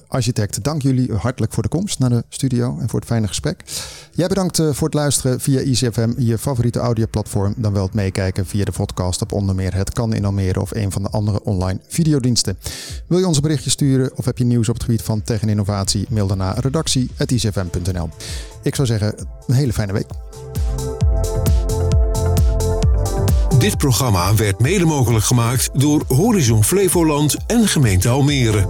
[0.08, 0.64] Architect.
[0.64, 3.64] Dank jullie hartelijk voor de komst naar de studio en voor het fijne gesprek.
[4.10, 7.54] Jij bedankt voor het luisteren via ICFM, je favoriete audioplatform.
[7.56, 10.74] Dan wel het meekijken via de podcast op onder meer Het Kan in Almere of
[10.74, 12.58] een van de andere online videodiensten.
[13.06, 15.42] Wil je ons een berichtje sturen of heb je nieuws op het gebied van tech
[15.42, 16.06] en innovatie?
[16.08, 18.08] Mail naar redactie.icfm.nl.
[18.62, 19.14] Ik zou zeggen,
[19.46, 20.06] een hele fijne week.
[23.58, 28.68] Dit programma werd mede mogelijk gemaakt door Horizon Flevoland en gemeente Almere.